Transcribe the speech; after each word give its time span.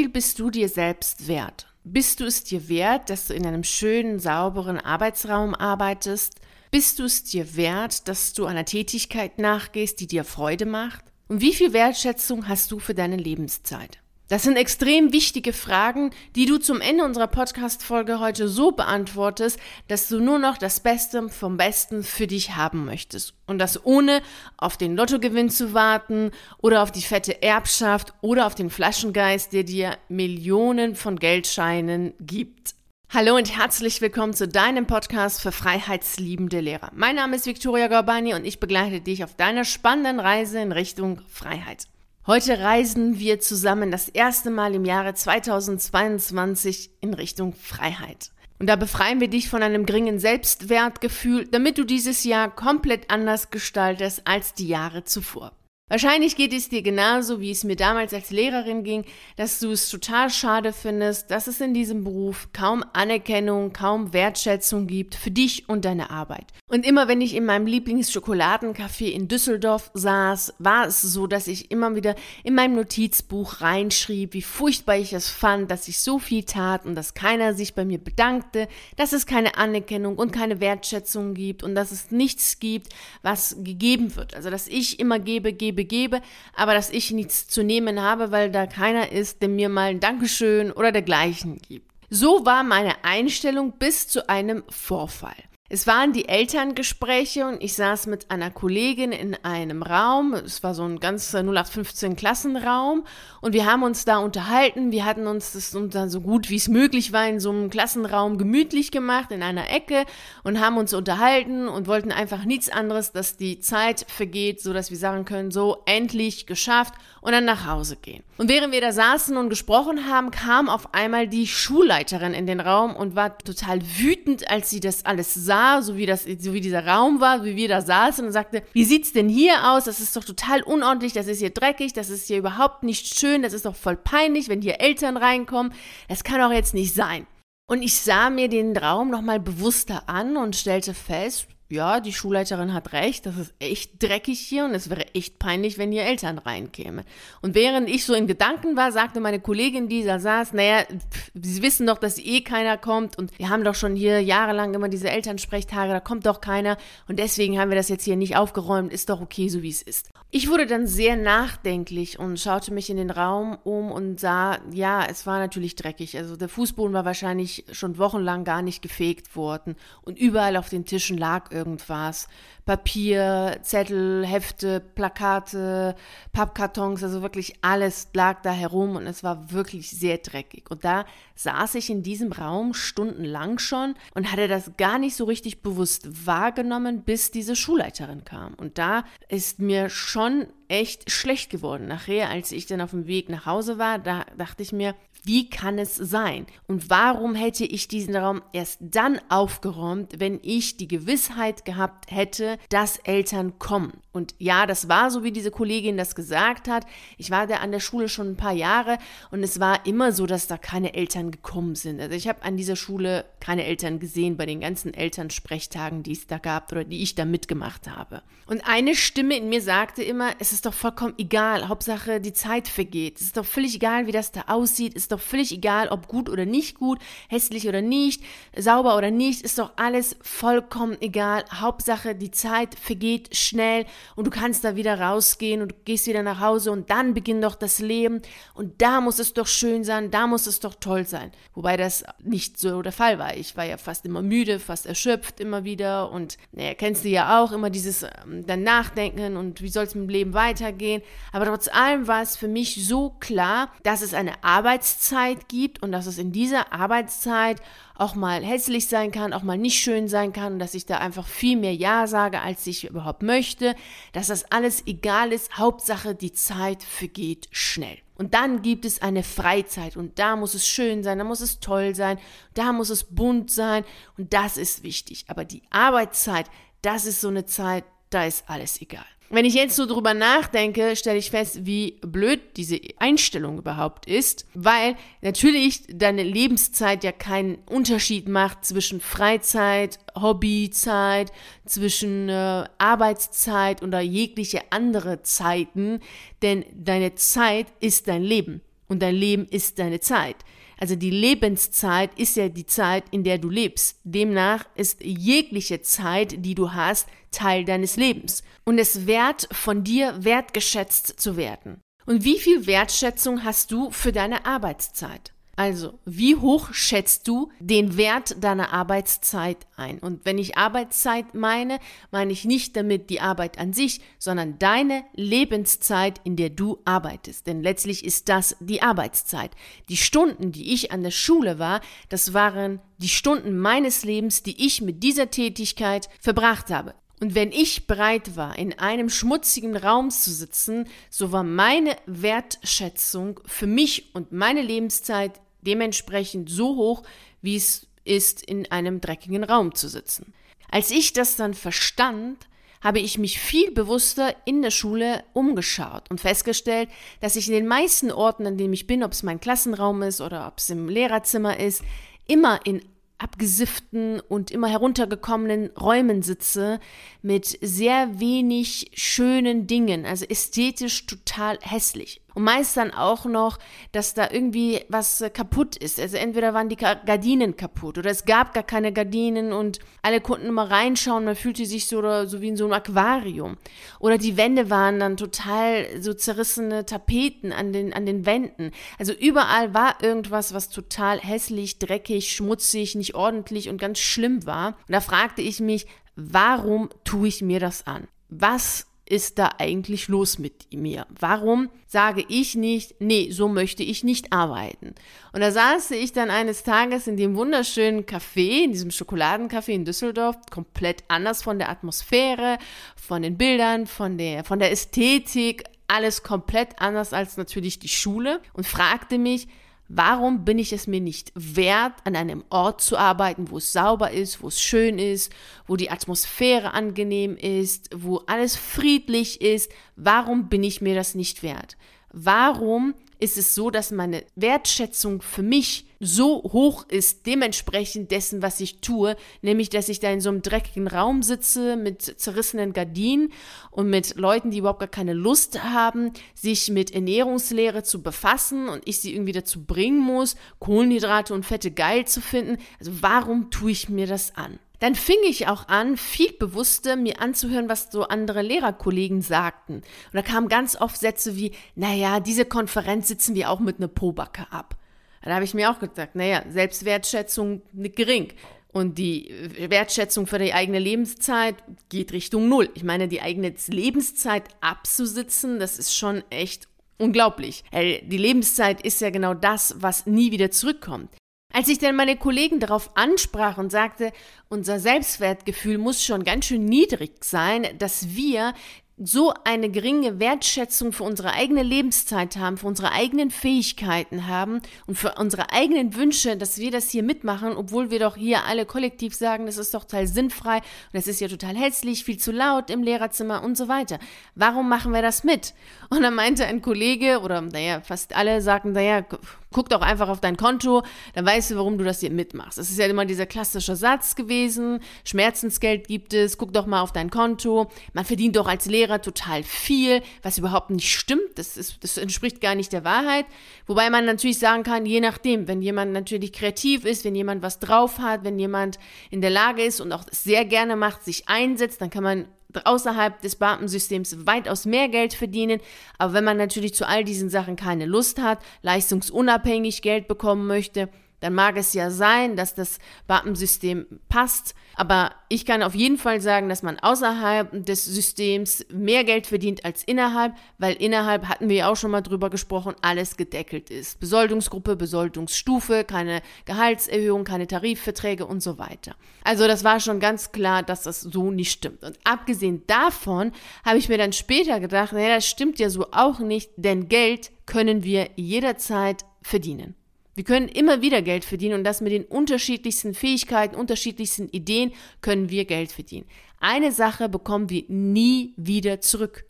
viel 0.00 0.08
bist 0.08 0.38
du 0.38 0.50
dir 0.50 0.70
selbst 0.70 1.28
wert? 1.28 1.66
Bist 1.84 2.20
du 2.20 2.24
es 2.24 2.42
dir 2.42 2.70
wert, 2.70 3.10
dass 3.10 3.26
du 3.26 3.34
in 3.34 3.44
einem 3.46 3.64
schönen, 3.64 4.18
sauberen 4.18 4.78
Arbeitsraum 4.78 5.54
arbeitest? 5.54 6.36
Bist 6.70 6.98
du 6.98 7.04
es 7.04 7.24
dir 7.24 7.54
wert, 7.54 8.08
dass 8.08 8.32
du 8.32 8.46
einer 8.46 8.64
Tätigkeit 8.64 9.38
nachgehst, 9.38 10.00
die 10.00 10.06
dir 10.06 10.24
Freude 10.24 10.64
macht? 10.64 11.04
Und 11.28 11.42
wie 11.42 11.52
viel 11.52 11.74
Wertschätzung 11.74 12.48
hast 12.48 12.70
du 12.70 12.78
für 12.78 12.94
deine 12.94 13.18
Lebenszeit? 13.18 13.98
Das 14.30 14.44
sind 14.44 14.56
extrem 14.56 15.12
wichtige 15.12 15.52
Fragen, 15.52 16.10
die 16.36 16.46
du 16.46 16.58
zum 16.58 16.80
Ende 16.80 17.02
unserer 17.02 17.26
Podcast-Folge 17.26 18.20
heute 18.20 18.46
so 18.46 18.70
beantwortest, 18.70 19.58
dass 19.88 20.06
du 20.06 20.20
nur 20.20 20.38
noch 20.38 20.56
das 20.56 20.78
Beste 20.78 21.28
vom 21.28 21.56
Besten 21.56 22.04
für 22.04 22.28
dich 22.28 22.54
haben 22.54 22.84
möchtest. 22.84 23.34
Und 23.48 23.58
das 23.58 23.84
ohne 23.84 24.22
auf 24.56 24.76
den 24.76 24.94
Lottogewinn 24.94 25.50
zu 25.50 25.74
warten 25.74 26.30
oder 26.58 26.84
auf 26.84 26.92
die 26.92 27.02
fette 27.02 27.42
Erbschaft 27.42 28.14
oder 28.20 28.46
auf 28.46 28.54
den 28.54 28.70
Flaschengeist, 28.70 29.52
der 29.52 29.64
dir 29.64 29.98
Millionen 30.08 30.94
von 30.94 31.18
Geldscheinen 31.18 32.14
gibt. 32.20 32.76
Hallo 33.12 33.34
und 33.34 33.58
herzlich 33.58 34.00
willkommen 34.00 34.32
zu 34.32 34.46
deinem 34.46 34.86
Podcast 34.86 35.42
für 35.42 35.50
freiheitsliebende 35.50 36.60
Lehrer. 36.60 36.92
Mein 36.94 37.16
Name 37.16 37.34
ist 37.34 37.46
Viktoria 37.46 37.88
Gorbani 37.88 38.34
und 38.34 38.44
ich 38.44 38.60
begleite 38.60 39.00
dich 39.00 39.24
auf 39.24 39.34
deiner 39.34 39.64
spannenden 39.64 40.20
Reise 40.20 40.60
in 40.60 40.70
Richtung 40.70 41.20
Freiheit. 41.26 41.88
Heute 42.30 42.60
reisen 42.60 43.18
wir 43.18 43.40
zusammen 43.40 43.90
das 43.90 44.08
erste 44.08 44.50
Mal 44.50 44.76
im 44.76 44.84
Jahre 44.84 45.14
2022 45.14 46.92
in 47.00 47.12
Richtung 47.12 47.54
Freiheit. 47.54 48.30
Und 48.60 48.68
da 48.68 48.76
befreien 48.76 49.18
wir 49.18 49.26
dich 49.26 49.48
von 49.48 49.64
einem 49.64 49.84
geringen 49.84 50.20
Selbstwertgefühl, 50.20 51.48
damit 51.48 51.76
du 51.76 51.82
dieses 51.82 52.22
Jahr 52.22 52.48
komplett 52.54 53.10
anders 53.10 53.50
gestaltest 53.50 54.28
als 54.28 54.54
die 54.54 54.68
Jahre 54.68 55.02
zuvor. 55.02 55.50
Wahrscheinlich 55.90 56.36
geht 56.36 56.52
es 56.52 56.68
dir 56.68 56.82
genauso, 56.82 57.40
wie 57.40 57.50
es 57.50 57.64
mir 57.64 57.74
damals 57.74 58.14
als 58.14 58.30
Lehrerin 58.30 58.84
ging, 58.84 59.04
dass 59.34 59.58
du 59.58 59.72
es 59.72 59.88
total 59.88 60.30
schade 60.30 60.72
findest, 60.72 61.32
dass 61.32 61.48
es 61.48 61.60
in 61.60 61.74
diesem 61.74 62.04
Beruf 62.04 62.50
kaum 62.52 62.84
Anerkennung, 62.92 63.72
kaum 63.72 64.12
Wertschätzung 64.12 64.86
gibt 64.86 65.16
für 65.16 65.32
dich 65.32 65.68
und 65.68 65.84
deine 65.84 66.10
Arbeit. 66.10 66.46
Und 66.68 66.86
immer 66.86 67.08
wenn 67.08 67.20
ich 67.20 67.34
in 67.34 67.44
meinem 67.44 67.66
Lieblingsschokoladencafé 67.66 69.06
in 69.06 69.26
Düsseldorf 69.26 69.90
saß, 69.92 70.54
war 70.60 70.86
es 70.86 71.02
so, 71.02 71.26
dass 71.26 71.48
ich 71.48 71.72
immer 71.72 71.96
wieder 71.96 72.14
in 72.44 72.54
meinem 72.54 72.76
Notizbuch 72.76 73.60
reinschrieb, 73.60 74.34
wie 74.34 74.42
furchtbar 74.42 74.96
ich 74.96 75.12
es 75.12 75.28
fand, 75.28 75.72
dass 75.72 75.88
ich 75.88 75.98
so 75.98 76.20
viel 76.20 76.44
tat 76.44 76.86
und 76.86 76.94
dass 76.94 77.14
keiner 77.14 77.52
sich 77.54 77.74
bei 77.74 77.84
mir 77.84 77.98
bedankte, 77.98 78.68
dass 78.96 79.12
es 79.12 79.26
keine 79.26 79.56
Anerkennung 79.56 80.16
und 80.18 80.30
keine 80.30 80.60
Wertschätzung 80.60 81.34
gibt 81.34 81.64
und 81.64 81.74
dass 81.74 81.90
es 81.90 82.12
nichts 82.12 82.60
gibt, 82.60 82.94
was 83.22 83.56
gegeben 83.58 84.14
wird. 84.14 84.36
Also 84.36 84.50
dass 84.50 84.68
ich 84.68 85.00
immer 85.00 85.18
gebe, 85.18 85.52
gebe, 85.52 85.79
begebe, 85.80 86.20
aber 86.54 86.74
dass 86.74 86.90
ich 86.90 87.10
nichts 87.10 87.48
zu 87.48 87.62
nehmen 87.62 88.02
habe, 88.02 88.30
weil 88.30 88.50
da 88.50 88.66
keiner 88.66 89.12
ist, 89.12 89.40
der 89.40 89.48
mir 89.48 89.70
mal 89.70 89.90
ein 89.90 90.00
Dankeschön 90.00 90.72
oder 90.72 90.92
dergleichen 90.92 91.58
gibt. 91.66 91.90
So 92.10 92.44
war 92.44 92.64
meine 92.64 93.02
Einstellung 93.04 93.72
bis 93.78 94.06
zu 94.06 94.28
einem 94.28 94.62
Vorfall. 94.68 95.49
Es 95.72 95.86
waren 95.86 96.12
die 96.12 96.28
Elterngespräche 96.28 97.46
und 97.46 97.62
ich 97.62 97.74
saß 97.74 98.08
mit 98.08 98.32
einer 98.32 98.50
Kollegin 98.50 99.12
in 99.12 99.36
einem 99.44 99.84
Raum. 99.84 100.34
Es 100.34 100.64
war 100.64 100.74
so 100.74 100.82
ein 100.82 100.98
ganz 100.98 101.32
0815 101.32 102.16
Klassenraum 102.16 103.04
und 103.40 103.52
wir 103.52 103.66
haben 103.66 103.84
uns 103.84 104.04
da 104.04 104.18
unterhalten. 104.18 104.90
Wir 104.90 105.04
hatten 105.04 105.28
uns 105.28 105.52
das 105.52 105.70
dann 105.70 106.10
so 106.10 106.22
gut 106.22 106.50
wie 106.50 106.56
es 106.56 106.66
möglich 106.66 107.12
war 107.12 107.28
in 107.28 107.38
so 107.38 107.50
einem 107.50 107.70
Klassenraum 107.70 108.36
gemütlich 108.36 108.90
gemacht 108.90 109.30
in 109.30 109.44
einer 109.44 109.70
Ecke 109.70 110.06
und 110.42 110.58
haben 110.58 110.76
uns 110.76 110.92
unterhalten 110.92 111.68
und 111.68 111.86
wollten 111.86 112.10
einfach 112.10 112.44
nichts 112.44 112.68
anderes, 112.68 113.12
dass 113.12 113.36
die 113.36 113.60
Zeit 113.60 114.04
vergeht, 114.08 114.60
so 114.60 114.72
dass 114.72 114.90
wir 114.90 114.98
sagen 114.98 115.24
können, 115.24 115.52
so 115.52 115.82
endlich 115.86 116.46
geschafft 116.46 116.94
und 117.20 117.32
dann 117.32 117.44
nach 117.44 117.66
Hause 117.66 117.96
gehen. 117.96 118.22
Und 118.38 118.48
während 118.48 118.72
wir 118.72 118.80
da 118.80 118.92
saßen 118.92 119.36
und 119.36 119.50
gesprochen 119.50 120.08
haben, 120.08 120.30
kam 120.30 120.68
auf 120.68 120.94
einmal 120.94 121.28
die 121.28 121.46
Schulleiterin 121.46 122.32
in 122.32 122.46
den 122.46 122.60
Raum 122.60 122.96
und 122.96 123.14
war 123.14 123.36
total 123.38 123.80
wütend, 123.98 124.50
als 124.50 124.70
sie 124.70 124.80
das 124.80 125.04
alles 125.04 125.34
sah 125.34 125.82
so 125.82 125.96
wie, 125.96 126.06
das, 126.06 126.24
so 126.24 126.52
wie 126.52 126.60
dieser 126.60 126.86
Raum 126.86 127.20
war, 127.20 127.44
wie 127.44 127.56
wir 127.56 127.68
da 127.68 127.82
saßen 127.82 128.24
und 128.24 128.32
sagte, 128.32 128.62
wie 128.72 128.84
sieht's 128.84 129.12
denn 129.12 129.28
hier 129.28 129.70
aus? 129.70 129.84
Das 129.84 130.00
ist 130.00 130.16
doch 130.16 130.24
total 130.24 130.62
unordentlich, 130.62 131.12
das 131.12 131.26
ist 131.26 131.40
hier 131.40 131.50
dreckig, 131.50 131.92
das 131.92 132.08
ist 132.08 132.26
hier 132.26 132.38
überhaupt 132.38 132.82
nicht 132.82 133.18
schön, 133.18 133.42
das 133.42 133.52
ist 133.52 133.66
doch 133.66 133.76
voll 133.76 133.96
peinlich, 133.96 134.48
wenn 134.48 134.62
hier 134.62 134.80
Eltern 134.80 135.16
reinkommen. 135.16 135.72
Das 136.08 136.24
kann 136.24 136.40
doch 136.40 136.52
jetzt 136.52 136.74
nicht 136.74 136.94
sein. 136.94 137.26
Und 137.66 137.82
ich 137.82 138.00
sah 138.00 138.30
mir 138.30 138.48
den 138.48 138.76
Raum 138.76 139.10
nochmal 139.10 139.38
bewusster 139.38 140.08
an 140.08 140.36
und 140.36 140.56
stellte 140.56 140.92
fest, 140.92 141.46
ja, 141.70 142.00
die 142.00 142.12
Schulleiterin 142.12 142.74
hat 142.74 142.92
recht, 142.92 143.26
das 143.26 143.36
ist 143.36 143.54
echt 143.60 144.02
dreckig 144.02 144.40
hier 144.40 144.64
und 144.64 144.74
es 144.74 144.90
wäre 144.90 145.06
echt 145.14 145.38
peinlich, 145.38 145.78
wenn 145.78 145.92
hier 145.92 146.02
Eltern 146.02 146.38
reinkämen. 146.38 147.04
Und 147.42 147.54
während 147.54 147.88
ich 147.88 148.04
so 148.04 148.14
in 148.14 148.26
Gedanken 148.26 148.76
war, 148.76 148.90
sagte 148.90 149.20
meine 149.20 149.40
Kollegin, 149.40 149.88
die 149.88 150.04
da 150.04 150.18
saß, 150.18 150.52
naja, 150.52 150.84
pff, 150.84 151.30
sie 151.34 151.62
wissen 151.62 151.86
doch, 151.86 151.98
dass 151.98 152.18
eh 152.18 152.40
keiner 152.40 152.76
kommt 152.76 153.16
und 153.16 153.38
wir 153.38 153.48
haben 153.48 153.64
doch 153.64 153.76
schon 153.76 153.94
hier 153.94 154.20
jahrelang 154.20 154.74
immer 154.74 154.88
diese 154.88 155.10
Elternsprechtage, 155.10 155.92
da 155.92 156.00
kommt 156.00 156.26
doch 156.26 156.40
keiner 156.40 156.76
und 157.06 157.18
deswegen 157.18 157.58
haben 157.58 157.70
wir 157.70 157.76
das 157.76 157.88
jetzt 157.88 158.04
hier 158.04 158.16
nicht 158.16 158.36
aufgeräumt, 158.36 158.92
ist 158.92 159.08
doch 159.08 159.20
okay, 159.20 159.48
so 159.48 159.62
wie 159.62 159.70
es 159.70 159.82
ist. 159.82 160.09
Ich 160.32 160.48
wurde 160.48 160.66
dann 160.66 160.86
sehr 160.86 161.16
nachdenklich 161.16 162.20
und 162.20 162.38
schaute 162.38 162.72
mich 162.72 162.88
in 162.88 162.96
den 162.96 163.10
Raum 163.10 163.58
um 163.64 163.90
und 163.90 164.20
sah, 164.20 164.60
ja, 164.70 165.04
es 165.04 165.26
war 165.26 165.40
natürlich 165.40 165.74
dreckig. 165.74 166.16
Also 166.16 166.36
der 166.36 166.48
Fußboden 166.48 166.94
war 166.94 167.04
wahrscheinlich 167.04 167.64
schon 167.72 167.98
wochenlang 167.98 168.44
gar 168.44 168.62
nicht 168.62 168.80
gefegt 168.80 169.34
worden 169.34 169.74
und 170.02 170.16
überall 170.20 170.56
auf 170.56 170.68
den 170.68 170.84
Tischen 170.84 171.18
lag 171.18 171.50
irgendwas. 171.50 172.28
Papier, 172.70 173.58
Zettel, 173.62 174.24
Hefte, 174.24 174.78
Plakate, 174.78 175.96
Pappkartons, 176.32 177.02
also 177.02 177.20
wirklich 177.20 177.54
alles 177.62 178.06
lag 178.14 178.42
da 178.42 178.52
herum 178.52 178.94
und 178.94 179.08
es 179.08 179.24
war 179.24 179.50
wirklich 179.50 179.90
sehr 179.90 180.18
dreckig. 180.18 180.70
Und 180.70 180.84
da 180.84 181.04
saß 181.34 181.74
ich 181.74 181.90
in 181.90 182.04
diesem 182.04 182.30
Raum 182.30 182.72
stundenlang 182.72 183.58
schon 183.58 183.96
und 184.14 184.30
hatte 184.30 184.46
das 184.46 184.76
gar 184.76 185.00
nicht 185.00 185.16
so 185.16 185.24
richtig 185.24 185.62
bewusst 185.62 186.26
wahrgenommen, 186.28 187.02
bis 187.02 187.32
diese 187.32 187.56
Schulleiterin 187.56 188.24
kam. 188.24 188.54
Und 188.54 188.78
da 188.78 189.02
ist 189.28 189.58
mir 189.58 189.88
schon 189.90 190.46
echt 190.68 191.10
schlecht 191.10 191.50
geworden. 191.50 191.88
Nachher, 191.88 192.30
als 192.30 192.52
ich 192.52 192.66
dann 192.66 192.80
auf 192.80 192.90
dem 192.90 193.08
Weg 193.08 193.28
nach 193.30 193.46
Hause 193.46 193.78
war, 193.78 193.98
da 193.98 194.24
dachte 194.38 194.62
ich 194.62 194.70
mir, 194.70 194.94
wie 195.24 195.50
kann 195.50 195.78
es 195.78 195.94
sein? 195.94 196.46
Und 196.66 196.90
warum 196.90 197.34
hätte 197.34 197.64
ich 197.64 197.88
diesen 197.88 198.16
Raum 198.16 198.42
erst 198.52 198.78
dann 198.80 199.20
aufgeräumt, 199.28 200.14
wenn 200.18 200.40
ich 200.42 200.76
die 200.76 200.88
Gewissheit 200.88 201.64
gehabt 201.64 202.10
hätte, 202.10 202.58
dass 202.68 202.98
Eltern 202.98 203.58
kommen? 203.58 203.92
Und 204.12 204.34
ja, 204.38 204.66
das 204.66 204.88
war 204.88 205.10
so, 205.10 205.22
wie 205.22 205.30
diese 205.30 205.50
Kollegin 205.50 205.96
das 205.96 206.14
gesagt 206.14 206.68
hat. 206.68 206.84
Ich 207.16 207.30
war 207.30 207.46
da 207.46 207.56
an 207.56 207.70
der 207.70 207.80
Schule 207.80 208.08
schon 208.08 208.30
ein 208.32 208.36
paar 208.36 208.52
Jahre 208.52 208.98
und 209.30 209.42
es 209.42 209.60
war 209.60 209.86
immer 209.86 210.12
so, 210.12 210.26
dass 210.26 210.48
da 210.48 210.58
keine 210.58 210.94
Eltern 210.94 211.30
gekommen 211.30 211.76
sind. 211.76 212.00
Also 212.00 212.14
ich 212.14 212.26
habe 212.26 212.42
an 212.42 212.56
dieser 212.56 212.76
Schule 212.76 213.24
keine 213.38 213.64
Eltern 213.64 214.00
gesehen 214.00 214.36
bei 214.36 214.46
den 214.46 214.60
ganzen 214.60 214.94
Elternsprechtagen, 214.94 216.02
die 216.02 216.12
es 216.12 216.26
da 216.26 216.38
gab 216.38 216.72
oder 216.72 216.84
die 216.84 217.02
ich 217.02 217.14
da 217.14 217.24
mitgemacht 217.24 217.88
habe. 217.88 218.22
Und 218.46 218.66
eine 218.66 218.96
Stimme 218.96 219.36
in 219.36 219.48
mir 219.48 219.62
sagte 219.62 220.02
immer, 220.02 220.32
es 220.40 220.50
ist 220.50 220.66
doch 220.66 220.74
vollkommen 220.74 221.14
egal, 221.18 221.68
Hauptsache 221.68 222.20
die 222.20 222.32
Zeit 222.32 222.66
vergeht. 222.66 223.18
Es 223.18 223.26
ist 223.26 223.36
doch 223.36 223.44
völlig 223.44 223.76
egal, 223.76 224.08
wie 224.08 224.12
das 224.12 224.32
da 224.32 224.44
aussieht. 224.48 224.96
Es 224.96 225.06
ist 225.10 225.12
doch 225.12 225.20
völlig 225.20 225.52
egal, 225.52 225.88
ob 225.88 226.06
gut 226.06 226.28
oder 226.28 226.46
nicht 226.46 226.78
gut, 226.78 227.00
hässlich 227.28 227.66
oder 227.66 227.82
nicht, 227.82 228.22
sauber 228.56 228.96
oder 228.96 229.10
nicht. 229.10 229.42
Ist 229.42 229.58
doch 229.58 229.72
alles 229.74 230.16
vollkommen 230.22 230.96
egal. 231.00 231.44
Hauptsache 231.52 232.14
die 232.14 232.30
Zeit 232.30 232.76
vergeht 232.76 233.36
schnell 233.36 233.86
und 234.14 234.26
du 234.26 234.30
kannst 234.30 234.62
da 234.62 234.76
wieder 234.76 235.00
rausgehen 235.00 235.62
und 235.62 235.72
du 235.72 235.74
gehst 235.84 236.06
wieder 236.06 236.22
nach 236.22 236.38
Hause 236.38 236.70
und 236.70 236.90
dann 236.90 237.12
beginnt 237.14 237.42
doch 237.42 237.56
das 237.56 237.80
Leben 237.80 238.22
und 238.54 238.80
da 238.80 239.00
muss 239.00 239.18
es 239.18 239.32
doch 239.32 239.48
schön 239.48 239.82
sein, 239.82 240.12
da 240.12 240.28
muss 240.28 240.46
es 240.46 240.60
doch 240.60 240.76
toll 240.76 241.04
sein. 241.04 241.32
Wobei 241.54 241.76
das 241.76 242.04
nicht 242.22 242.60
so 242.60 242.80
der 242.82 242.92
Fall 242.92 243.18
war. 243.18 243.36
Ich 243.36 243.56
war 243.56 243.64
ja 243.64 243.78
fast 243.78 244.04
immer 244.06 244.22
müde, 244.22 244.60
fast 244.60 244.86
erschöpft 244.86 245.40
immer 245.40 245.64
wieder 245.64 246.12
und 246.12 246.38
naja, 246.52 246.74
kennst 246.74 247.04
du 247.04 247.08
ja 247.08 247.42
auch 247.42 247.50
immer 247.50 247.70
dieses 247.70 248.04
ähm, 248.04 248.46
dann 248.46 248.62
Nachdenken 248.62 249.36
und 249.36 249.60
wie 249.60 249.70
soll 249.70 249.84
es 249.84 249.94
mit 249.96 250.04
dem 250.04 250.10
Leben 250.10 250.34
weitergehen. 250.34 251.02
Aber 251.32 251.46
trotz 251.46 251.66
allem 251.66 252.06
war 252.06 252.22
es 252.22 252.36
für 252.36 252.48
mich 252.48 252.86
so 252.86 253.10
klar, 253.18 253.72
dass 253.82 254.02
es 254.02 254.14
eine 254.14 254.44
Arbeitszeit 254.44 254.99
gibt 255.48 255.82
und 255.82 255.92
dass 255.92 256.06
es 256.06 256.18
in 256.18 256.30
dieser 256.32 256.72
Arbeitszeit 256.72 257.60
auch 257.94 258.14
mal 258.14 258.44
hässlich 258.44 258.86
sein 258.86 259.10
kann, 259.10 259.32
auch 259.32 259.42
mal 259.42 259.58
nicht 259.58 259.80
schön 259.80 260.08
sein 260.08 260.32
kann, 260.32 260.58
dass 260.58 260.74
ich 260.74 260.86
da 260.86 260.98
einfach 260.98 261.26
viel 261.26 261.56
mehr 261.56 261.74
Ja 261.74 262.06
sage, 262.06 262.40
als 262.40 262.66
ich 262.66 262.88
überhaupt 262.88 263.22
möchte, 263.22 263.74
dass 264.12 264.28
das 264.28 264.50
alles 264.52 264.86
egal 264.86 265.32
ist, 265.32 265.56
Hauptsache 265.56 266.14
die 266.14 266.32
Zeit 266.32 266.82
vergeht 266.82 267.48
schnell. 267.50 267.98
Und 268.16 268.34
dann 268.34 268.60
gibt 268.60 268.84
es 268.84 269.00
eine 269.00 269.22
Freizeit 269.22 269.96
und 269.96 270.18
da 270.18 270.36
muss 270.36 270.52
es 270.52 270.66
schön 270.66 271.02
sein, 271.02 271.18
da 271.18 271.24
muss 271.24 271.40
es 271.40 271.60
toll 271.60 271.94
sein, 271.94 272.18
da 272.52 272.72
muss 272.72 272.90
es 272.90 273.04
bunt 273.04 273.50
sein 273.50 273.84
und 274.18 274.34
das 274.34 274.58
ist 274.58 274.82
wichtig. 274.82 275.24
Aber 275.28 275.46
die 275.46 275.62
Arbeitszeit, 275.70 276.46
das 276.82 277.06
ist 277.06 277.22
so 277.22 277.28
eine 277.28 277.46
Zeit, 277.46 277.84
da 278.10 278.26
ist 278.26 278.44
alles 278.48 278.80
egal. 278.82 279.06
Wenn 279.32 279.44
ich 279.44 279.54
jetzt 279.54 279.76
so 279.76 279.86
drüber 279.86 280.12
nachdenke, 280.12 280.96
stelle 280.96 281.18
ich 281.18 281.30
fest, 281.30 281.64
wie 281.64 282.00
blöd 282.00 282.40
diese 282.56 282.80
Einstellung 282.98 283.58
überhaupt 283.58 284.06
ist, 284.06 284.44
weil 284.54 284.96
natürlich 285.22 285.84
deine 285.86 286.24
Lebenszeit 286.24 287.04
ja 287.04 287.12
keinen 287.12 287.58
Unterschied 287.66 288.28
macht 288.28 288.64
zwischen 288.64 289.00
Freizeit, 289.00 290.00
Hobbyzeit, 290.20 291.30
zwischen 291.64 292.28
äh, 292.28 292.64
Arbeitszeit 292.78 293.84
oder 293.84 294.00
jegliche 294.00 294.62
andere 294.70 295.22
Zeiten, 295.22 296.00
denn 296.42 296.64
deine 296.74 297.14
Zeit 297.14 297.68
ist 297.78 298.08
dein 298.08 298.24
Leben. 298.24 298.62
Und 298.88 299.00
dein 299.00 299.14
Leben 299.14 299.46
ist 299.48 299.78
deine 299.78 300.00
Zeit. 300.00 300.38
Also 300.80 300.96
die 300.96 301.10
Lebenszeit 301.10 302.18
ist 302.18 302.36
ja 302.36 302.48
die 302.48 302.64
Zeit, 302.64 303.04
in 303.10 303.22
der 303.22 303.36
du 303.38 303.50
lebst. 303.50 304.00
Demnach 304.02 304.64
ist 304.74 305.04
jegliche 305.04 305.82
Zeit, 305.82 306.44
die 306.44 306.54
du 306.54 306.72
hast, 306.72 307.06
Teil 307.30 307.64
deines 307.64 307.96
Lebens. 307.96 308.42
Und 308.64 308.78
es 308.78 309.06
wert, 309.06 309.48
von 309.52 309.84
dir 309.84 310.24
wertgeschätzt 310.24 311.20
zu 311.20 311.36
werden. 311.36 311.80
Und 312.06 312.24
wie 312.24 312.38
viel 312.38 312.66
Wertschätzung 312.66 313.44
hast 313.44 313.70
du 313.72 313.90
für 313.90 314.12
deine 314.12 314.46
Arbeitszeit? 314.46 315.32
Also, 315.60 315.98
wie 316.06 316.36
hoch 316.36 316.72
schätzt 316.72 317.28
du 317.28 317.50
den 317.58 317.98
Wert 317.98 318.42
deiner 318.42 318.72
Arbeitszeit 318.72 319.58
ein? 319.76 319.98
Und 319.98 320.24
wenn 320.24 320.38
ich 320.38 320.56
Arbeitszeit 320.56 321.34
meine, 321.34 321.78
meine 322.10 322.32
ich 322.32 322.46
nicht 322.46 322.76
damit 322.76 323.10
die 323.10 323.20
Arbeit 323.20 323.58
an 323.58 323.74
sich, 323.74 324.00
sondern 324.18 324.58
deine 324.58 325.04
Lebenszeit, 325.14 326.18
in 326.24 326.36
der 326.36 326.48
du 326.48 326.78
arbeitest. 326.86 327.46
Denn 327.46 327.62
letztlich 327.62 328.06
ist 328.06 328.30
das 328.30 328.56
die 328.60 328.80
Arbeitszeit. 328.80 329.50
Die 329.90 329.98
Stunden, 329.98 330.50
die 330.50 330.72
ich 330.72 330.92
an 330.92 331.02
der 331.02 331.10
Schule 331.10 331.58
war, 331.58 331.82
das 332.08 332.32
waren 332.32 332.80
die 332.96 333.10
Stunden 333.10 333.58
meines 333.58 334.02
Lebens, 334.02 334.42
die 334.42 334.66
ich 334.66 334.80
mit 334.80 335.02
dieser 335.02 335.30
Tätigkeit 335.30 336.08
verbracht 336.20 336.70
habe. 336.70 336.94
Und 337.20 337.34
wenn 337.34 337.52
ich 337.52 337.86
bereit 337.86 338.34
war, 338.36 338.58
in 338.58 338.78
einem 338.78 339.10
schmutzigen 339.10 339.76
Raum 339.76 340.10
zu 340.10 340.32
sitzen, 340.32 340.88
so 341.10 341.32
war 341.32 341.44
meine 341.44 341.96
Wertschätzung 342.06 343.40
für 343.44 343.66
mich 343.66 344.14
und 344.14 344.32
meine 344.32 344.62
Lebenszeit 344.62 345.38
dementsprechend 345.60 346.48
so 346.48 346.76
hoch, 346.76 347.02
wie 347.42 347.56
es 347.56 347.86
ist, 348.04 348.42
in 348.42 348.70
einem 348.72 349.02
dreckigen 349.02 349.44
Raum 349.44 349.74
zu 349.74 349.88
sitzen. 349.88 350.32
Als 350.70 350.90
ich 350.90 351.12
das 351.12 351.36
dann 351.36 351.52
verstand, 351.52 352.38
habe 352.80 353.00
ich 353.00 353.18
mich 353.18 353.38
viel 353.38 353.70
bewusster 353.70 354.34
in 354.46 354.62
der 354.62 354.70
Schule 354.70 355.22
umgeschaut 355.34 356.10
und 356.10 356.20
festgestellt, 356.20 356.88
dass 357.20 357.36
ich 357.36 357.46
in 357.48 357.52
den 357.52 357.66
meisten 357.66 358.10
Orten, 358.10 358.46
an 358.46 358.56
denen 358.56 358.72
ich 358.72 358.86
bin, 358.86 359.04
ob 359.04 359.12
es 359.12 359.22
mein 359.22 359.40
Klassenraum 359.40 360.00
ist 360.02 360.22
oder 360.22 360.46
ob 360.46 360.56
es 360.56 360.70
im 360.70 360.88
Lehrerzimmer 360.88 361.60
ist, 361.60 361.82
immer 362.26 362.64
in 362.64 362.82
abgesifften 363.20 364.20
und 364.20 364.50
immer 364.50 364.68
heruntergekommenen 364.68 365.70
Räumen 365.78 366.22
sitze 366.22 366.80
mit 367.22 367.58
sehr 367.60 368.18
wenig 368.18 368.90
schönen 368.94 369.66
Dingen, 369.66 370.06
also 370.06 370.24
ästhetisch 370.24 371.06
total 371.06 371.58
hässlich. 371.60 372.22
Und 372.34 372.44
meist 372.44 372.76
dann 372.76 372.92
auch 372.92 373.24
noch, 373.24 373.58
dass 373.92 374.14
da 374.14 374.28
irgendwie 374.30 374.84
was 374.88 375.24
kaputt 375.32 375.76
ist. 375.76 376.00
Also 376.00 376.16
entweder 376.16 376.54
waren 376.54 376.68
die 376.68 376.76
Gardinen 376.76 377.56
kaputt 377.56 377.98
oder 377.98 378.10
es 378.10 378.24
gab 378.24 378.54
gar 378.54 378.62
keine 378.62 378.92
Gardinen 378.92 379.52
und 379.52 379.78
alle 380.02 380.20
konnten 380.20 380.46
immer 380.46 380.70
reinschauen, 380.70 381.24
man 381.24 381.36
fühlte 381.36 381.66
sich 381.66 381.86
so, 381.86 382.26
so 382.26 382.40
wie 382.40 382.48
in 382.48 382.56
so 382.56 382.64
einem 382.64 382.74
Aquarium. 382.74 383.56
Oder 383.98 384.18
die 384.18 384.36
Wände 384.36 384.70
waren 384.70 385.00
dann 385.00 385.16
total 385.16 385.86
so 386.00 386.14
zerrissene 386.14 386.86
Tapeten 386.86 387.52
an 387.52 387.72
den, 387.72 387.92
an 387.92 388.06
den 388.06 388.26
Wänden. 388.26 388.72
Also 388.98 389.12
überall 389.12 389.74
war 389.74 390.02
irgendwas, 390.02 390.54
was 390.54 390.68
total 390.68 391.20
hässlich, 391.20 391.78
dreckig, 391.78 392.32
schmutzig, 392.32 392.94
nicht 392.94 393.14
ordentlich 393.14 393.68
und 393.68 393.80
ganz 393.80 393.98
schlimm 393.98 394.46
war. 394.46 394.68
Und 394.88 394.92
da 394.92 395.00
fragte 395.00 395.42
ich 395.42 395.60
mich, 395.60 395.86
warum 396.16 396.90
tue 397.04 397.28
ich 397.28 397.42
mir 397.42 397.60
das 397.60 397.86
an? 397.86 398.08
Was 398.28 398.86
ist 399.10 399.40
da 399.40 399.50
eigentlich 399.58 400.06
los 400.06 400.38
mit 400.38 400.72
mir? 400.72 401.04
Warum 401.10 401.68
sage 401.86 402.24
ich 402.28 402.54
nicht, 402.54 402.94
nee, 403.00 403.30
so 403.32 403.48
möchte 403.48 403.82
ich 403.82 404.04
nicht 404.04 404.32
arbeiten? 404.32 404.94
Und 405.32 405.40
da 405.40 405.50
saß 405.50 405.90
ich 405.90 406.12
dann 406.12 406.30
eines 406.30 406.62
Tages 406.62 407.08
in 407.08 407.16
dem 407.16 407.34
wunderschönen 407.34 408.04
Café, 408.04 408.64
in 408.64 408.72
diesem 408.72 408.90
Schokoladencafé 408.90 409.72
in 409.72 409.84
Düsseldorf, 409.84 410.36
komplett 410.50 411.02
anders 411.08 411.42
von 411.42 411.58
der 411.58 411.70
Atmosphäre, 411.70 412.58
von 412.94 413.22
den 413.22 413.36
Bildern, 413.36 413.88
von 413.88 414.16
der, 414.16 414.44
von 414.44 414.60
der 414.60 414.70
Ästhetik, 414.70 415.64
alles 415.88 416.22
komplett 416.22 416.80
anders 416.80 417.12
als 417.12 417.36
natürlich 417.36 417.80
die 417.80 417.88
Schule 417.88 418.40
und 418.52 418.64
fragte 418.64 419.18
mich, 419.18 419.48
Warum 419.92 420.44
bin 420.44 420.60
ich 420.60 420.72
es 420.72 420.86
mir 420.86 421.00
nicht 421.00 421.32
wert, 421.34 421.94
an 422.04 422.14
einem 422.14 422.44
Ort 422.48 422.80
zu 422.80 422.96
arbeiten, 422.96 423.50
wo 423.50 423.58
es 423.58 423.72
sauber 423.72 424.12
ist, 424.12 424.40
wo 424.40 424.46
es 424.46 424.62
schön 424.62 425.00
ist, 425.00 425.32
wo 425.66 425.74
die 425.74 425.90
Atmosphäre 425.90 426.74
angenehm 426.74 427.36
ist, 427.36 427.90
wo 427.92 428.18
alles 428.28 428.54
friedlich 428.54 429.40
ist? 429.40 429.68
Warum 429.96 430.48
bin 430.48 430.62
ich 430.62 430.80
mir 430.80 430.94
das 430.94 431.16
nicht 431.16 431.42
wert? 431.42 431.76
Warum 432.12 432.94
ist 433.20 433.38
es 433.38 433.54
so, 433.54 433.70
dass 433.70 433.90
meine 433.90 434.24
Wertschätzung 434.34 435.22
für 435.22 435.42
mich 435.42 435.86
so 436.00 436.42
hoch 436.44 436.86
ist, 436.88 437.26
dementsprechend 437.26 438.10
dessen, 438.10 438.40
was 438.40 438.58
ich 438.60 438.80
tue, 438.80 439.16
nämlich, 439.42 439.68
dass 439.68 439.90
ich 439.90 440.00
da 440.00 440.10
in 440.10 440.22
so 440.22 440.30
einem 440.30 440.40
dreckigen 440.40 440.88
Raum 440.88 441.22
sitze 441.22 441.76
mit 441.76 442.02
zerrissenen 442.02 442.72
Gardinen 442.72 443.32
und 443.70 443.90
mit 443.90 444.16
Leuten, 444.16 444.50
die 444.50 444.58
überhaupt 444.58 444.80
gar 444.80 444.88
keine 444.88 445.12
Lust 445.12 445.62
haben, 445.62 446.12
sich 446.34 446.70
mit 446.70 446.92
Ernährungslehre 446.92 447.82
zu 447.82 448.02
befassen 448.02 448.68
und 448.70 448.88
ich 448.88 449.00
sie 449.00 449.14
irgendwie 449.14 449.32
dazu 449.32 449.62
bringen 449.64 450.00
muss, 450.00 450.36
Kohlenhydrate 450.58 451.34
und 451.34 451.44
Fette 451.44 451.70
geil 451.70 452.06
zu 452.06 452.22
finden. 452.22 452.56
Also 452.78 453.02
warum 453.02 453.50
tue 453.50 453.72
ich 453.72 453.90
mir 453.90 454.06
das 454.06 454.34
an? 454.36 454.58
Dann 454.80 454.94
fing 454.94 455.18
ich 455.26 455.46
auch 455.46 455.68
an, 455.68 455.96
viel 455.96 456.32
bewusster 456.32 456.96
mir 456.96 457.20
anzuhören, 457.20 457.68
was 457.68 457.92
so 457.92 458.04
andere 458.04 458.42
Lehrerkollegen 458.42 459.22
sagten. 459.22 459.76
Und 459.76 459.84
da 460.14 460.22
kamen 460.22 460.48
ganz 460.48 460.74
oft 460.74 460.96
Sätze 460.96 461.36
wie, 461.36 461.52
naja, 461.74 462.18
diese 462.18 462.44
Konferenz 462.44 463.08
sitzen 463.08 463.34
wir 463.34 463.50
auch 463.50 463.60
mit 463.60 463.78
einer 463.78 463.88
Pobacke 463.88 464.46
ab. 464.50 464.76
Da 465.22 465.34
habe 465.34 465.44
ich 465.44 465.52
mir 465.52 465.70
auch 465.70 465.78
gesagt, 465.78 466.16
naja, 466.16 466.42
Selbstwertschätzung 466.48 467.62
nicht 467.72 467.94
gering. 467.94 468.32
Und 468.72 468.98
die 468.98 469.34
Wertschätzung 469.68 470.26
für 470.26 470.38
die 470.38 470.54
eigene 470.54 470.78
Lebenszeit 470.78 471.56
geht 471.88 472.12
Richtung 472.12 472.48
Null. 472.48 472.70
Ich 472.74 472.84
meine, 472.84 473.08
die 473.08 473.20
eigene 473.20 473.52
Lebenszeit 473.66 474.44
abzusitzen, 474.60 475.58
das 475.58 475.78
ist 475.78 475.94
schon 475.94 476.22
echt 476.30 476.68
unglaublich. 476.96 477.64
Die 477.72 478.16
Lebenszeit 478.16 478.80
ist 478.80 479.00
ja 479.00 479.10
genau 479.10 479.34
das, 479.34 479.74
was 479.78 480.06
nie 480.06 480.30
wieder 480.30 480.50
zurückkommt. 480.50 481.10
Als 481.52 481.68
ich 481.68 481.78
dann 481.78 481.96
meine 481.96 482.16
Kollegen 482.16 482.60
darauf 482.60 482.96
ansprach 482.96 483.58
und 483.58 483.70
sagte, 483.70 484.12
unser 484.48 484.78
Selbstwertgefühl 484.78 485.78
muss 485.78 486.04
schon 486.04 486.22
ganz 486.22 486.46
schön 486.46 486.64
niedrig 486.64 487.24
sein, 487.24 487.66
dass 487.78 488.14
wir 488.14 488.54
so 489.02 489.32
eine 489.44 489.70
geringe 489.70 490.20
Wertschätzung 490.20 490.92
für 490.92 491.04
unsere 491.04 491.32
eigene 491.32 491.62
Lebenszeit 491.62 492.36
haben, 492.36 492.58
für 492.58 492.66
unsere 492.66 492.92
eigenen 492.92 493.30
Fähigkeiten 493.30 494.26
haben 494.26 494.60
und 494.86 494.96
für 494.96 495.14
unsere 495.18 495.52
eigenen 495.52 495.96
Wünsche, 495.96 496.36
dass 496.36 496.58
wir 496.58 496.70
das 496.70 496.90
hier 496.90 497.02
mitmachen, 497.02 497.56
obwohl 497.56 497.90
wir 497.90 497.98
doch 497.98 498.16
hier 498.16 498.44
alle 498.44 498.66
kollektiv 498.66 499.14
sagen, 499.14 499.46
das 499.46 499.56
ist 499.56 499.72
doch 499.72 499.84
total 499.84 500.06
sinnfrei 500.06 500.56
und 500.58 500.64
das 500.92 501.06
ist 501.06 501.20
ja 501.20 501.28
total 501.28 501.56
hässlich, 501.56 502.04
viel 502.04 502.18
zu 502.18 502.30
laut 502.30 502.68
im 502.68 502.82
Lehrerzimmer 502.82 503.42
und 503.42 503.56
so 503.56 503.68
weiter. 503.68 503.98
Warum 504.34 504.68
machen 504.68 504.92
wir 504.92 505.00
das 505.00 505.24
mit? 505.24 505.54
Und 505.88 506.02
dann 506.02 506.14
meinte 506.14 506.44
ein 506.44 506.60
Kollege 506.60 507.20
oder 507.20 507.40
naja, 507.40 507.80
fast 507.80 508.14
alle 508.14 508.42
sagten, 508.42 508.72
naja, 508.72 509.06
Guck 509.52 509.68
doch 509.68 509.80
einfach 509.80 510.08
auf 510.08 510.20
dein 510.20 510.36
Konto, 510.36 510.84
dann 511.14 511.26
weißt 511.26 511.50
du, 511.50 511.56
warum 511.56 511.76
du 511.76 511.82
das 511.82 511.98
hier 511.98 512.12
mitmachst. 512.12 512.56
Das 512.56 512.70
ist 512.70 512.78
ja 512.78 512.86
immer 512.86 513.04
dieser 513.04 513.26
klassische 513.26 513.74
Satz 513.74 514.14
gewesen. 514.14 514.78
Schmerzensgeld 515.04 515.88
gibt 515.88 516.14
es, 516.14 516.38
guck 516.38 516.52
doch 516.52 516.66
mal 516.66 516.82
auf 516.82 516.92
dein 516.92 517.10
Konto. 517.10 517.68
Man 517.92 518.04
verdient 518.04 518.36
doch 518.36 518.46
als 518.46 518.66
Lehrer 518.66 518.89
total 518.98 519.42
viel, 519.42 520.02
was 520.22 520.38
überhaupt 520.38 520.70
nicht 520.70 520.90
stimmt. 520.90 521.36
Das, 521.36 521.56
ist, 521.56 521.82
das 521.82 521.96
entspricht 521.96 522.40
gar 522.40 522.54
nicht 522.54 522.72
der 522.72 522.84
Wahrheit. 522.84 523.26
Wobei 523.66 523.90
man 523.90 524.04
natürlich 524.04 524.38
sagen 524.38 524.62
kann, 524.62 524.86
je 524.86 525.00
nachdem, 525.00 525.48
wenn 525.48 525.62
jemand 525.62 525.92
natürlich 525.92 526.32
kreativ 526.32 526.84
ist, 526.84 527.04
wenn 527.04 527.14
jemand 527.14 527.42
was 527.42 527.58
drauf 527.58 527.98
hat, 527.98 528.24
wenn 528.24 528.38
jemand 528.38 528.78
in 529.10 529.20
der 529.20 529.30
Lage 529.30 529.62
ist 529.62 529.80
und 529.80 529.92
auch 529.92 530.04
sehr 530.10 530.44
gerne 530.44 530.76
macht, 530.76 531.04
sich 531.04 531.28
einsetzt, 531.28 531.80
dann 531.80 531.90
kann 531.90 532.02
man 532.02 532.28
außerhalb 532.64 533.20
des 533.20 533.36
Beamtensystems 533.36 534.26
weitaus 534.26 534.66
mehr 534.66 534.88
Geld 534.88 535.14
verdienen. 535.14 535.60
Aber 535.98 536.14
wenn 536.14 536.24
man 536.24 536.36
natürlich 536.36 536.74
zu 536.74 536.86
all 536.86 537.04
diesen 537.04 537.28
Sachen 537.28 537.56
keine 537.56 537.86
Lust 537.86 538.20
hat, 538.20 538.40
leistungsunabhängig 538.62 539.82
Geld 539.82 540.08
bekommen 540.08 540.46
möchte, 540.46 540.88
dann 541.20 541.34
mag 541.34 541.56
es 541.56 541.74
ja 541.74 541.90
sein, 541.90 542.36
dass 542.36 542.54
das 542.54 542.78
Beamtensystem 543.06 543.86
passt. 544.08 544.54
Aber 544.74 545.12
ich 545.28 545.44
kann 545.44 545.62
auf 545.62 545.74
jeden 545.74 545.98
Fall 545.98 546.20
sagen, 546.20 546.48
dass 546.48 546.62
man 546.62 546.78
außerhalb 546.78 547.64
des 547.66 547.84
Systems 547.84 548.64
mehr 548.72 549.04
Geld 549.04 549.26
verdient 549.26 549.64
als 549.64 549.84
innerhalb, 549.84 550.34
weil 550.58 550.74
innerhalb 550.74 551.28
hatten 551.28 551.48
wir 551.48 551.56
ja 551.56 551.70
auch 551.70 551.76
schon 551.76 551.90
mal 551.90 552.00
drüber 552.00 552.30
gesprochen, 552.30 552.74
alles 552.80 553.16
gedeckelt 553.16 553.70
ist. 553.70 554.00
Besoldungsgruppe, 554.00 554.76
Besoldungsstufe, 554.76 555.84
keine 555.84 556.22
Gehaltserhöhung, 556.46 557.24
keine 557.24 557.46
Tarifverträge 557.46 558.26
und 558.26 558.42
so 558.42 558.58
weiter. 558.58 558.94
Also 559.22 559.46
das 559.46 559.64
war 559.64 559.80
schon 559.80 560.00
ganz 560.00 560.32
klar, 560.32 560.62
dass 560.62 560.82
das 560.82 561.02
so 561.02 561.30
nicht 561.30 561.52
stimmt. 561.52 561.84
Und 561.84 561.98
abgesehen 562.04 562.66
davon 562.66 563.32
habe 563.64 563.78
ich 563.78 563.88
mir 563.88 563.98
dann 563.98 564.12
später 564.12 564.60
gedacht, 564.60 564.92
naja, 564.92 565.16
das 565.16 565.26
stimmt 565.26 565.58
ja 565.58 565.68
so 565.68 565.88
auch 565.92 566.20
nicht, 566.20 566.50
denn 566.56 566.88
Geld 566.88 567.30
können 567.44 567.82
wir 567.82 568.08
jederzeit 568.16 569.04
verdienen. 569.22 569.74
Wir 570.20 570.24
können 570.24 570.48
immer 570.48 570.82
wieder 570.82 571.00
Geld 571.00 571.24
verdienen 571.24 571.54
und 571.54 571.64
das 571.64 571.80
mit 571.80 571.92
den 571.92 572.04
unterschiedlichsten 572.04 572.92
Fähigkeiten, 572.92 573.56
unterschiedlichsten 573.56 574.28
Ideen 574.28 574.70
können 575.00 575.30
wir 575.30 575.46
Geld 575.46 575.72
verdienen. 575.72 576.04
Eine 576.40 576.72
Sache 576.72 577.08
bekommen 577.08 577.48
wir 577.48 577.64
nie 577.68 578.34
wieder 578.36 578.82
zurück. 578.82 579.24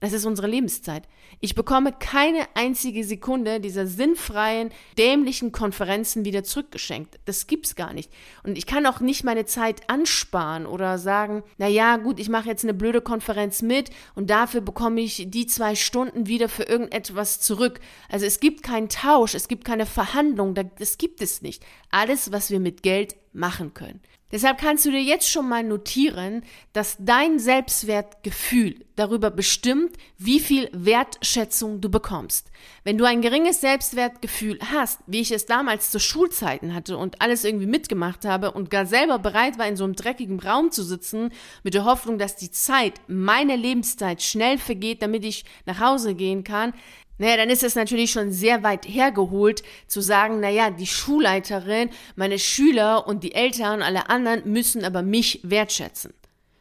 Das 0.00 0.12
ist 0.12 0.26
unsere 0.26 0.46
Lebenszeit. 0.46 1.04
Ich 1.40 1.54
bekomme 1.54 1.90
keine 1.90 2.46
einzige 2.54 3.02
Sekunde 3.02 3.60
dieser 3.60 3.86
sinnfreien, 3.86 4.70
dämlichen 4.98 5.52
Konferenzen 5.52 6.26
wieder 6.26 6.44
zurückgeschenkt. 6.44 7.18
Das 7.24 7.46
gibt's 7.46 7.76
gar 7.76 7.94
nicht. 7.94 8.12
Und 8.42 8.58
ich 8.58 8.66
kann 8.66 8.84
auch 8.84 9.00
nicht 9.00 9.24
meine 9.24 9.46
Zeit 9.46 9.88
ansparen 9.88 10.66
oder 10.66 10.98
sagen, 10.98 11.42
na 11.56 11.66
ja, 11.66 11.96
gut, 11.96 12.20
ich 12.20 12.28
mache 12.28 12.48
jetzt 12.48 12.62
eine 12.62 12.74
blöde 12.74 13.00
Konferenz 13.00 13.62
mit 13.62 13.88
und 14.14 14.28
dafür 14.28 14.60
bekomme 14.60 15.00
ich 15.00 15.30
die 15.30 15.46
zwei 15.46 15.74
Stunden 15.74 16.26
wieder 16.26 16.50
für 16.50 16.64
irgendetwas 16.64 17.40
zurück. 17.40 17.80
Also 18.10 18.26
es 18.26 18.38
gibt 18.38 18.62
keinen 18.62 18.90
Tausch, 18.90 19.34
es 19.34 19.48
gibt 19.48 19.64
keine 19.64 19.86
Verhandlung, 19.86 20.54
das 20.54 20.98
gibt 20.98 21.22
es 21.22 21.40
nicht. 21.40 21.64
Alles, 21.90 22.32
was 22.32 22.50
wir 22.50 22.60
mit 22.60 22.82
Geld 22.82 23.16
machen 23.32 23.72
können. 23.72 24.00
Deshalb 24.36 24.58
kannst 24.58 24.84
du 24.84 24.90
dir 24.90 25.02
jetzt 25.02 25.30
schon 25.30 25.48
mal 25.48 25.62
notieren, 25.62 26.42
dass 26.74 26.98
dein 27.00 27.38
Selbstwertgefühl 27.38 28.84
darüber 28.94 29.30
bestimmt, 29.30 29.96
wie 30.18 30.40
viel 30.40 30.68
Wertschätzung 30.74 31.80
du 31.80 31.88
bekommst. 31.88 32.50
Wenn 32.84 32.98
du 32.98 33.06
ein 33.06 33.22
geringes 33.22 33.62
Selbstwertgefühl 33.62 34.58
hast, 34.70 35.00
wie 35.06 35.22
ich 35.22 35.30
es 35.30 35.46
damals 35.46 35.90
zu 35.90 35.98
Schulzeiten 35.98 36.74
hatte 36.74 36.98
und 36.98 37.22
alles 37.22 37.44
irgendwie 37.44 37.64
mitgemacht 37.64 38.26
habe 38.26 38.50
und 38.50 38.68
gar 38.68 38.84
selber 38.84 39.18
bereit 39.18 39.58
war, 39.58 39.68
in 39.68 39.76
so 39.76 39.84
einem 39.84 39.96
dreckigen 39.96 40.38
Raum 40.38 40.70
zu 40.70 40.82
sitzen, 40.82 41.30
mit 41.62 41.72
der 41.72 41.86
Hoffnung, 41.86 42.18
dass 42.18 42.36
die 42.36 42.50
Zeit, 42.50 43.00
meine 43.06 43.56
Lebenszeit 43.56 44.20
schnell 44.20 44.58
vergeht, 44.58 45.00
damit 45.00 45.24
ich 45.24 45.46
nach 45.64 45.80
Hause 45.80 46.14
gehen 46.14 46.44
kann, 46.44 46.74
naja, 47.18 47.36
dann 47.36 47.50
ist 47.50 47.62
es 47.62 47.74
natürlich 47.74 48.10
schon 48.10 48.32
sehr 48.32 48.62
weit 48.62 48.86
hergeholt 48.86 49.62
zu 49.86 50.00
sagen, 50.00 50.40
naja, 50.40 50.70
die 50.70 50.86
Schulleiterin, 50.86 51.90
meine 52.14 52.38
Schüler 52.38 53.06
und 53.06 53.24
die 53.24 53.34
Eltern, 53.34 53.82
alle 53.82 54.08
anderen 54.10 54.50
müssen 54.50 54.84
aber 54.84 55.02
mich 55.02 55.40
wertschätzen. 55.42 56.12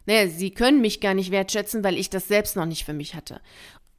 Naja, 0.05 0.27
sie 0.27 0.51
können 0.51 0.81
mich 0.81 1.01
gar 1.01 1.13
nicht 1.13 1.31
wertschätzen, 1.31 1.83
weil 1.83 1.97
ich 1.97 2.09
das 2.09 2.27
selbst 2.27 2.55
noch 2.55 2.65
nicht 2.65 2.85
für 2.85 2.93
mich 2.93 3.15
hatte. 3.15 3.41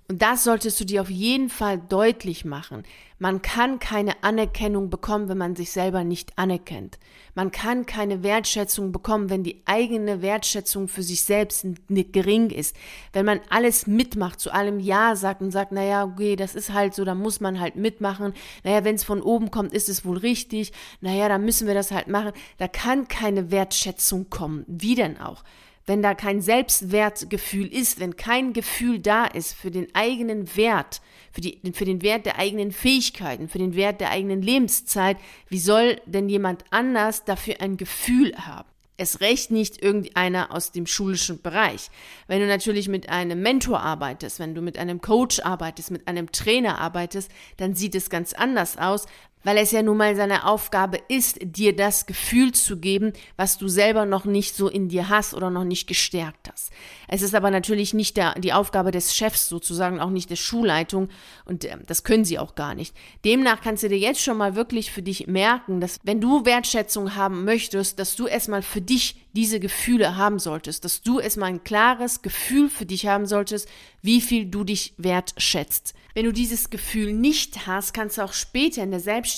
Und 0.08 0.22
das 0.22 0.44
solltest 0.44 0.78
du 0.78 0.84
dir 0.84 1.02
auf 1.02 1.10
jeden 1.10 1.48
Fall 1.48 1.78
deutlich 1.78 2.44
machen. 2.44 2.84
Man 3.18 3.42
kann 3.42 3.80
keine 3.80 4.22
Anerkennung 4.22 4.88
bekommen, 4.88 5.28
wenn 5.28 5.38
man 5.38 5.56
sich 5.56 5.72
selber 5.72 6.04
nicht 6.04 6.38
anerkennt. 6.38 6.98
Man 7.34 7.50
kann 7.50 7.86
keine 7.86 8.22
Wertschätzung 8.22 8.92
bekommen, 8.92 9.30
wenn 9.30 9.42
die 9.42 9.62
eigene 9.64 10.22
Wertschätzung 10.22 10.86
für 10.86 11.02
sich 11.02 11.24
selbst 11.24 11.66
nicht 11.88 12.12
gering 12.12 12.50
ist. 12.50 12.76
Wenn 13.12 13.26
man 13.26 13.40
alles 13.50 13.88
mitmacht, 13.88 14.38
zu 14.38 14.52
allem 14.52 14.78
Ja 14.78 15.16
sagt 15.16 15.40
und 15.40 15.50
sagt, 15.50 15.72
naja, 15.72 16.04
okay, 16.04 16.36
das 16.36 16.54
ist 16.54 16.72
halt 16.72 16.94
so, 16.94 17.04
da 17.04 17.14
muss 17.16 17.40
man 17.40 17.58
halt 17.58 17.74
mitmachen. 17.74 18.32
Naja, 18.62 18.84
wenn 18.84 18.94
es 18.94 19.04
von 19.04 19.20
oben 19.20 19.50
kommt, 19.50 19.72
ist 19.72 19.88
es 19.88 20.04
wohl 20.04 20.18
richtig. 20.18 20.72
Naja, 21.00 21.28
da 21.28 21.38
müssen 21.38 21.66
wir 21.66 21.74
das 21.74 21.90
halt 21.90 22.06
machen. 22.06 22.32
Da 22.58 22.68
kann 22.68 23.08
keine 23.08 23.50
Wertschätzung 23.50 24.30
kommen. 24.30 24.64
Wie 24.68 24.94
denn 24.94 25.18
auch? 25.18 25.42
Wenn 25.86 26.02
da 26.02 26.14
kein 26.14 26.42
Selbstwertgefühl 26.42 27.72
ist, 27.72 28.00
wenn 28.00 28.16
kein 28.16 28.52
Gefühl 28.52 28.98
da 28.98 29.24
ist 29.24 29.54
für 29.54 29.70
den 29.70 29.94
eigenen 29.94 30.56
Wert, 30.56 31.00
für, 31.32 31.40
die, 31.40 31.60
für 31.72 31.84
den 31.84 32.02
Wert 32.02 32.26
der 32.26 32.38
eigenen 32.38 32.72
Fähigkeiten, 32.72 33.48
für 33.48 33.58
den 33.58 33.76
Wert 33.76 34.00
der 34.00 34.10
eigenen 34.10 34.42
Lebenszeit, 34.42 35.16
wie 35.48 35.58
soll 35.58 36.00
denn 36.06 36.28
jemand 36.28 36.64
anders 36.70 37.24
dafür 37.24 37.60
ein 37.60 37.76
Gefühl 37.76 38.34
haben? 38.36 38.68
Es 38.98 39.20
recht 39.20 39.50
nicht 39.50 39.82
irgendeiner 39.82 40.52
aus 40.52 40.72
dem 40.72 40.86
schulischen 40.86 41.42
Bereich. 41.42 41.90
Wenn 42.28 42.40
du 42.40 42.46
natürlich 42.46 42.88
mit 42.88 43.10
einem 43.10 43.42
Mentor 43.42 43.80
arbeitest, 43.80 44.38
wenn 44.38 44.54
du 44.54 44.62
mit 44.62 44.78
einem 44.78 45.02
Coach 45.02 45.40
arbeitest, 45.40 45.90
mit 45.90 46.08
einem 46.08 46.32
Trainer 46.32 46.78
arbeitest, 46.80 47.30
dann 47.58 47.74
sieht 47.74 47.94
es 47.94 48.08
ganz 48.08 48.32
anders 48.32 48.78
aus, 48.78 49.06
weil 49.46 49.58
es 49.58 49.70
ja 49.70 49.80
nun 49.80 49.96
mal 49.96 50.16
seine 50.16 50.44
Aufgabe 50.44 50.98
ist, 51.08 51.38
dir 51.40 51.74
das 51.74 52.06
Gefühl 52.06 52.50
zu 52.50 52.78
geben, 52.78 53.12
was 53.36 53.58
du 53.58 53.68
selber 53.68 54.04
noch 54.04 54.24
nicht 54.24 54.56
so 54.56 54.68
in 54.68 54.88
dir 54.88 55.08
hast 55.08 55.34
oder 55.34 55.50
noch 55.50 55.62
nicht 55.62 55.86
gestärkt 55.86 56.50
hast. 56.52 56.72
Es 57.06 57.22
ist 57.22 57.32
aber 57.32 57.52
natürlich 57.52 57.94
nicht 57.94 58.16
der, 58.16 58.34
die 58.40 58.52
Aufgabe 58.52 58.90
des 58.90 59.14
Chefs 59.14 59.48
sozusagen, 59.48 60.00
auch 60.00 60.10
nicht 60.10 60.30
der 60.30 60.36
Schulleitung 60.36 61.10
und 61.44 61.64
äh, 61.64 61.76
das 61.86 62.02
können 62.02 62.24
sie 62.24 62.40
auch 62.40 62.56
gar 62.56 62.74
nicht. 62.74 62.92
Demnach 63.24 63.60
kannst 63.62 63.84
du 63.84 63.88
dir 63.88 63.98
jetzt 63.98 64.20
schon 64.20 64.36
mal 64.36 64.56
wirklich 64.56 64.90
für 64.90 65.02
dich 65.02 65.28
merken, 65.28 65.80
dass 65.80 66.00
wenn 66.02 66.20
du 66.20 66.44
Wertschätzung 66.44 67.14
haben 67.14 67.44
möchtest, 67.44 68.00
dass 68.00 68.16
du 68.16 68.26
erstmal 68.26 68.62
für 68.62 68.80
dich 68.80 69.28
diese 69.32 69.60
Gefühle 69.60 70.16
haben 70.16 70.40
solltest, 70.40 70.84
dass 70.84 71.02
du 71.02 71.20
erstmal 71.20 71.50
ein 71.50 71.62
klares 71.62 72.22
Gefühl 72.22 72.68
für 72.68 72.86
dich 72.86 73.06
haben 73.06 73.26
solltest, 73.26 73.68
wie 74.02 74.20
viel 74.20 74.46
du 74.46 74.64
dich 74.64 74.94
wertschätzt. 74.96 75.94
Wenn 76.14 76.24
du 76.24 76.32
dieses 76.32 76.70
Gefühl 76.70 77.12
nicht 77.12 77.66
hast, 77.66 77.92
kannst 77.92 78.16
du 78.16 78.22
auch 78.22 78.32
später 78.32 78.82
in 78.82 78.90
der 78.90 79.00
Selbstständigkeit 79.00 79.35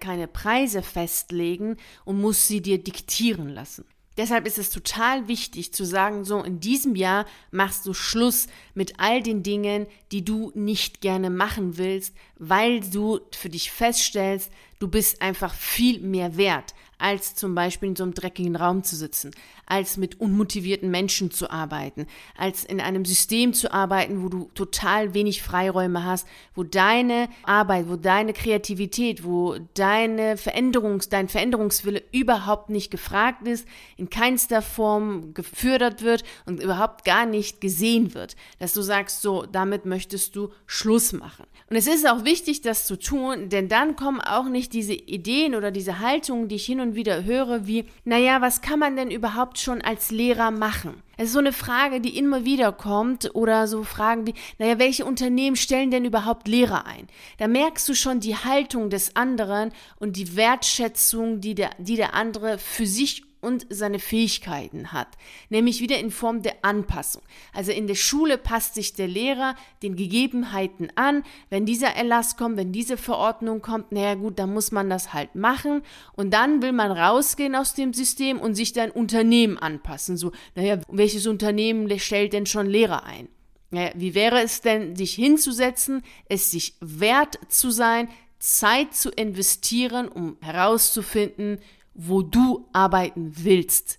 keine 0.00 0.28
Preise 0.28 0.82
festlegen 0.82 1.76
und 2.04 2.20
musst 2.20 2.48
sie 2.48 2.60
dir 2.60 2.82
diktieren 2.82 3.48
lassen. 3.48 3.84
Deshalb 4.16 4.46
ist 4.46 4.56
es 4.56 4.70
total 4.70 5.28
wichtig 5.28 5.74
zu 5.74 5.84
sagen, 5.84 6.24
so 6.24 6.42
in 6.42 6.58
diesem 6.58 6.96
Jahr 6.96 7.26
machst 7.50 7.84
du 7.84 7.92
Schluss 7.92 8.46
mit 8.74 8.98
all 8.98 9.22
den 9.22 9.42
Dingen, 9.42 9.86
die 10.10 10.24
du 10.24 10.52
nicht 10.54 11.02
gerne 11.02 11.28
machen 11.28 11.76
willst, 11.76 12.14
weil 12.38 12.80
du 12.80 13.20
für 13.34 13.50
dich 13.50 13.70
feststellst, 13.70 14.50
du 14.78 14.88
bist 14.88 15.20
einfach 15.20 15.54
viel 15.54 16.00
mehr 16.00 16.38
wert 16.38 16.74
als 16.98 17.34
zum 17.34 17.54
Beispiel 17.54 17.90
in 17.90 17.96
so 17.96 18.04
einem 18.04 18.14
dreckigen 18.14 18.56
Raum 18.56 18.82
zu 18.82 18.96
sitzen, 18.96 19.32
als 19.66 19.96
mit 19.96 20.20
unmotivierten 20.20 20.90
Menschen 20.90 21.30
zu 21.30 21.50
arbeiten, 21.50 22.06
als 22.36 22.64
in 22.64 22.80
einem 22.80 23.04
System 23.04 23.52
zu 23.52 23.72
arbeiten, 23.72 24.22
wo 24.22 24.28
du 24.28 24.50
total 24.54 25.12
wenig 25.12 25.42
Freiräume 25.42 26.04
hast, 26.04 26.26
wo 26.54 26.62
deine 26.62 27.28
Arbeit, 27.42 27.88
wo 27.88 27.96
deine 27.96 28.32
Kreativität, 28.32 29.24
wo 29.24 29.56
deine 29.74 30.36
Veränderungs, 30.36 31.08
dein 31.08 31.28
Veränderungswille 31.28 32.02
überhaupt 32.12 32.70
nicht 32.70 32.90
gefragt 32.90 33.46
ist, 33.46 33.66
in 33.96 34.08
keinster 34.08 34.62
Form 34.62 35.34
gefördert 35.34 36.02
wird 36.02 36.22
und 36.46 36.62
überhaupt 36.62 37.04
gar 37.04 37.26
nicht 37.26 37.60
gesehen 37.60 38.14
wird. 38.14 38.36
Dass 38.58 38.72
du 38.72 38.82
sagst, 38.82 39.20
so, 39.20 39.44
damit 39.44 39.84
möchtest 39.84 40.36
du 40.36 40.50
Schluss 40.66 41.12
machen. 41.12 41.46
Und 41.68 41.76
es 41.76 41.88
ist 41.88 42.08
auch 42.08 42.24
wichtig, 42.24 42.60
das 42.60 42.86
zu 42.86 42.96
tun, 42.96 43.48
denn 43.48 43.68
dann 43.68 43.96
kommen 43.96 44.20
auch 44.20 44.48
nicht 44.48 44.72
diese 44.72 44.94
Ideen 44.94 45.56
oder 45.56 45.72
diese 45.72 45.98
Haltungen, 45.98 46.48
die 46.48 46.54
ich 46.56 46.66
hin 46.66 46.80
und 46.80 46.85
und 46.86 46.94
wieder 46.94 47.24
höre, 47.24 47.66
wie, 47.66 47.84
naja, 48.04 48.40
was 48.40 48.60
kann 48.60 48.78
man 48.78 48.96
denn 48.96 49.10
überhaupt 49.10 49.58
schon 49.58 49.82
als 49.82 50.10
Lehrer 50.10 50.50
machen? 50.50 51.02
Es 51.18 51.26
ist 51.26 51.32
so 51.32 51.38
eine 51.38 51.52
Frage, 51.52 52.00
die 52.00 52.18
immer 52.18 52.44
wieder 52.44 52.72
kommt 52.72 53.34
oder 53.34 53.66
so 53.66 53.84
Fragen 53.84 54.26
wie, 54.26 54.34
naja, 54.58 54.78
welche 54.78 55.04
Unternehmen 55.04 55.56
stellen 55.56 55.90
denn 55.90 56.04
überhaupt 56.04 56.46
Lehrer 56.46 56.86
ein? 56.86 57.08
Da 57.38 57.48
merkst 57.48 57.88
du 57.88 57.94
schon 57.94 58.20
die 58.20 58.36
Haltung 58.36 58.90
des 58.90 59.16
anderen 59.16 59.72
und 59.98 60.16
die 60.16 60.36
Wertschätzung, 60.36 61.40
die 61.40 61.54
der, 61.54 61.70
die 61.78 61.96
der 61.96 62.14
andere 62.14 62.58
für 62.58 62.86
sich 62.86 63.25
und 63.46 63.66
seine 63.70 64.00
Fähigkeiten 64.00 64.92
hat, 64.92 65.08
nämlich 65.48 65.80
wieder 65.80 65.98
in 65.98 66.10
Form 66.10 66.42
der 66.42 66.56
Anpassung. 66.62 67.22
Also 67.52 67.70
in 67.70 67.86
der 67.86 67.94
Schule 67.94 68.38
passt 68.38 68.74
sich 68.74 68.94
der 68.94 69.06
Lehrer 69.06 69.54
den 69.84 69.94
Gegebenheiten 69.94 70.90
an. 70.96 71.22
Wenn 71.48 71.64
dieser 71.64 71.90
Erlass 71.90 72.36
kommt, 72.36 72.56
wenn 72.56 72.72
diese 72.72 72.96
Verordnung 72.96 73.62
kommt, 73.62 73.92
naja 73.92 74.16
gut, 74.16 74.40
dann 74.40 74.52
muss 74.52 74.72
man 74.72 74.90
das 74.90 75.12
halt 75.12 75.36
machen 75.36 75.82
und 76.14 76.32
dann 76.34 76.60
will 76.60 76.72
man 76.72 76.90
rausgehen 76.90 77.54
aus 77.54 77.74
dem 77.74 77.92
System 77.92 78.40
und 78.40 78.56
sich 78.56 78.72
dann 78.72 78.90
Unternehmen 78.90 79.58
anpassen. 79.58 80.16
So, 80.16 80.32
naja, 80.56 80.80
welches 80.88 81.28
Unternehmen 81.28 81.96
stellt 82.00 82.32
denn 82.32 82.46
schon 82.46 82.66
Lehrer 82.66 83.04
ein? 83.04 83.28
Naja, 83.70 83.90
wie 83.94 84.14
wäre 84.14 84.42
es 84.42 84.60
denn, 84.60 84.96
sich 84.96 85.14
hinzusetzen, 85.14 86.02
es 86.28 86.50
sich 86.50 86.74
wert 86.80 87.38
zu 87.48 87.70
sein, 87.70 88.08
Zeit 88.38 88.94
zu 88.94 89.10
investieren, 89.10 90.08
um 90.08 90.36
herauszufinden, 90.40 91.58
wo 91.96 92.22
du 92.22 92.66
arbeiten 92.72 93.32
willst, 93.36 93.98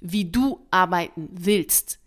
wie 0.00 0.24
du 0.24 0.60
arbeiten 0.70 1.28
willst 1.32 1.98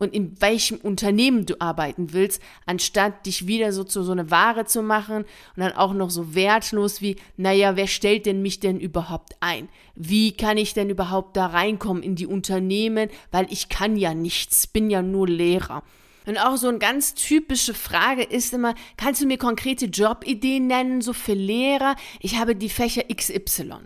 und 0.00 0.14
in 0.14 0.40
welchem 0.40 0.78
Unternehmen 0.78 1.46
du 1.46 1.60
arbeiten 1.60 2.12
willst, 2.12 2.42
anstatt 2.66 3.26
dich 3.26 3.46
wieder 3.46 3.72
so 3.72 3.84
zu 3.84 4.02
so 4.02 4.12
eine 4.12 4.30
Ware 4.30 4.64
zu 4.64 4.82
machen 4.82 5.18
und 5.18 5.26
dann 5.56 5.72
auch 5.72 5.92
noch 5.92 6.10
so 6.10 6.34
wertlos 6.34 7.02
wie, 7.02 7.16
naja, 7.36 7.76
wer 7.76 7.86
stellt 7.86 8.24
denn 8.26 8.42
mich 8.42 8.60
denn 8.60 8.80
überhaupt 8.80 9.36
ein? 9.40 9.68
Wie 9.94 10.32
kann 10.32 10.56
ich 10.56 10.72
denn 10.72 10.88
überhaupt 10.88 11.36
da 11.36 11.46
reinkommen 11.46 12.02
in 12.02 12.16
die 12.16 12.26
Unternehmen? 12.26 13.10
Weil 13.30 13.46
ich 13.50 13.68
kann 13.68 13.96
ja 13.96 14.14
nichts, 14.14 14.66
bin 14.66 14.88
ja 14.90 15.02
nur 15.02 15.28
Lehrer. 15.28 15.82
Und 16.26 16.38
auch 16.38 16.56
so 16.56 16.68
eine 16.68 16.78
ganz 16.78 17.14
typische 17.14 17.74
Frage 17.74 18.22
ist 18.22 18.54
immer, 18.54 18.74
kannst 18.96 19.20
du 19.20 19.26
mir 19.26 19.38
konkrete 19.38 19.86
Jobideen 19.86 20.66
nennen, 20.66 21.02
so 21.02 21.12
für 21.12 21.34
Lehrer? 21.34 21.94
Ich 22.20 22.38
habe 22.38 22.56
die 22.56 22.70
Fächer 22.70 23.02
XY. 23.14 23.80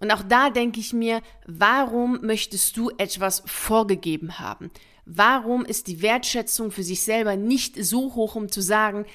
Und 0.00 0.10
auch 0.10 0.22
da 0.22 0.50
denke 0.50 0.80
ich 0.80 0.92
mir, 0.92 1.20
warum 1.46 2.20
möchtest 2.22 2.76
du 2.76 2.90
etwas 2.98 3.42
vorgegeben 3.46 4.38
haben? 4.38 4.70
Warum 5.04 5.64
ist 5.64 5.86
die 5.86 6.02
Wertschätzung 6.02 6.70
für 6.70 6.82
sich 6.82 7.02
selber 7.02 7.36
nicht 7.36 7.82
so 7.82 8.14
hoch, 8.14 8.34
um 8.34 8.50
zu 8.50 8.60
sagen, 8.60 9.06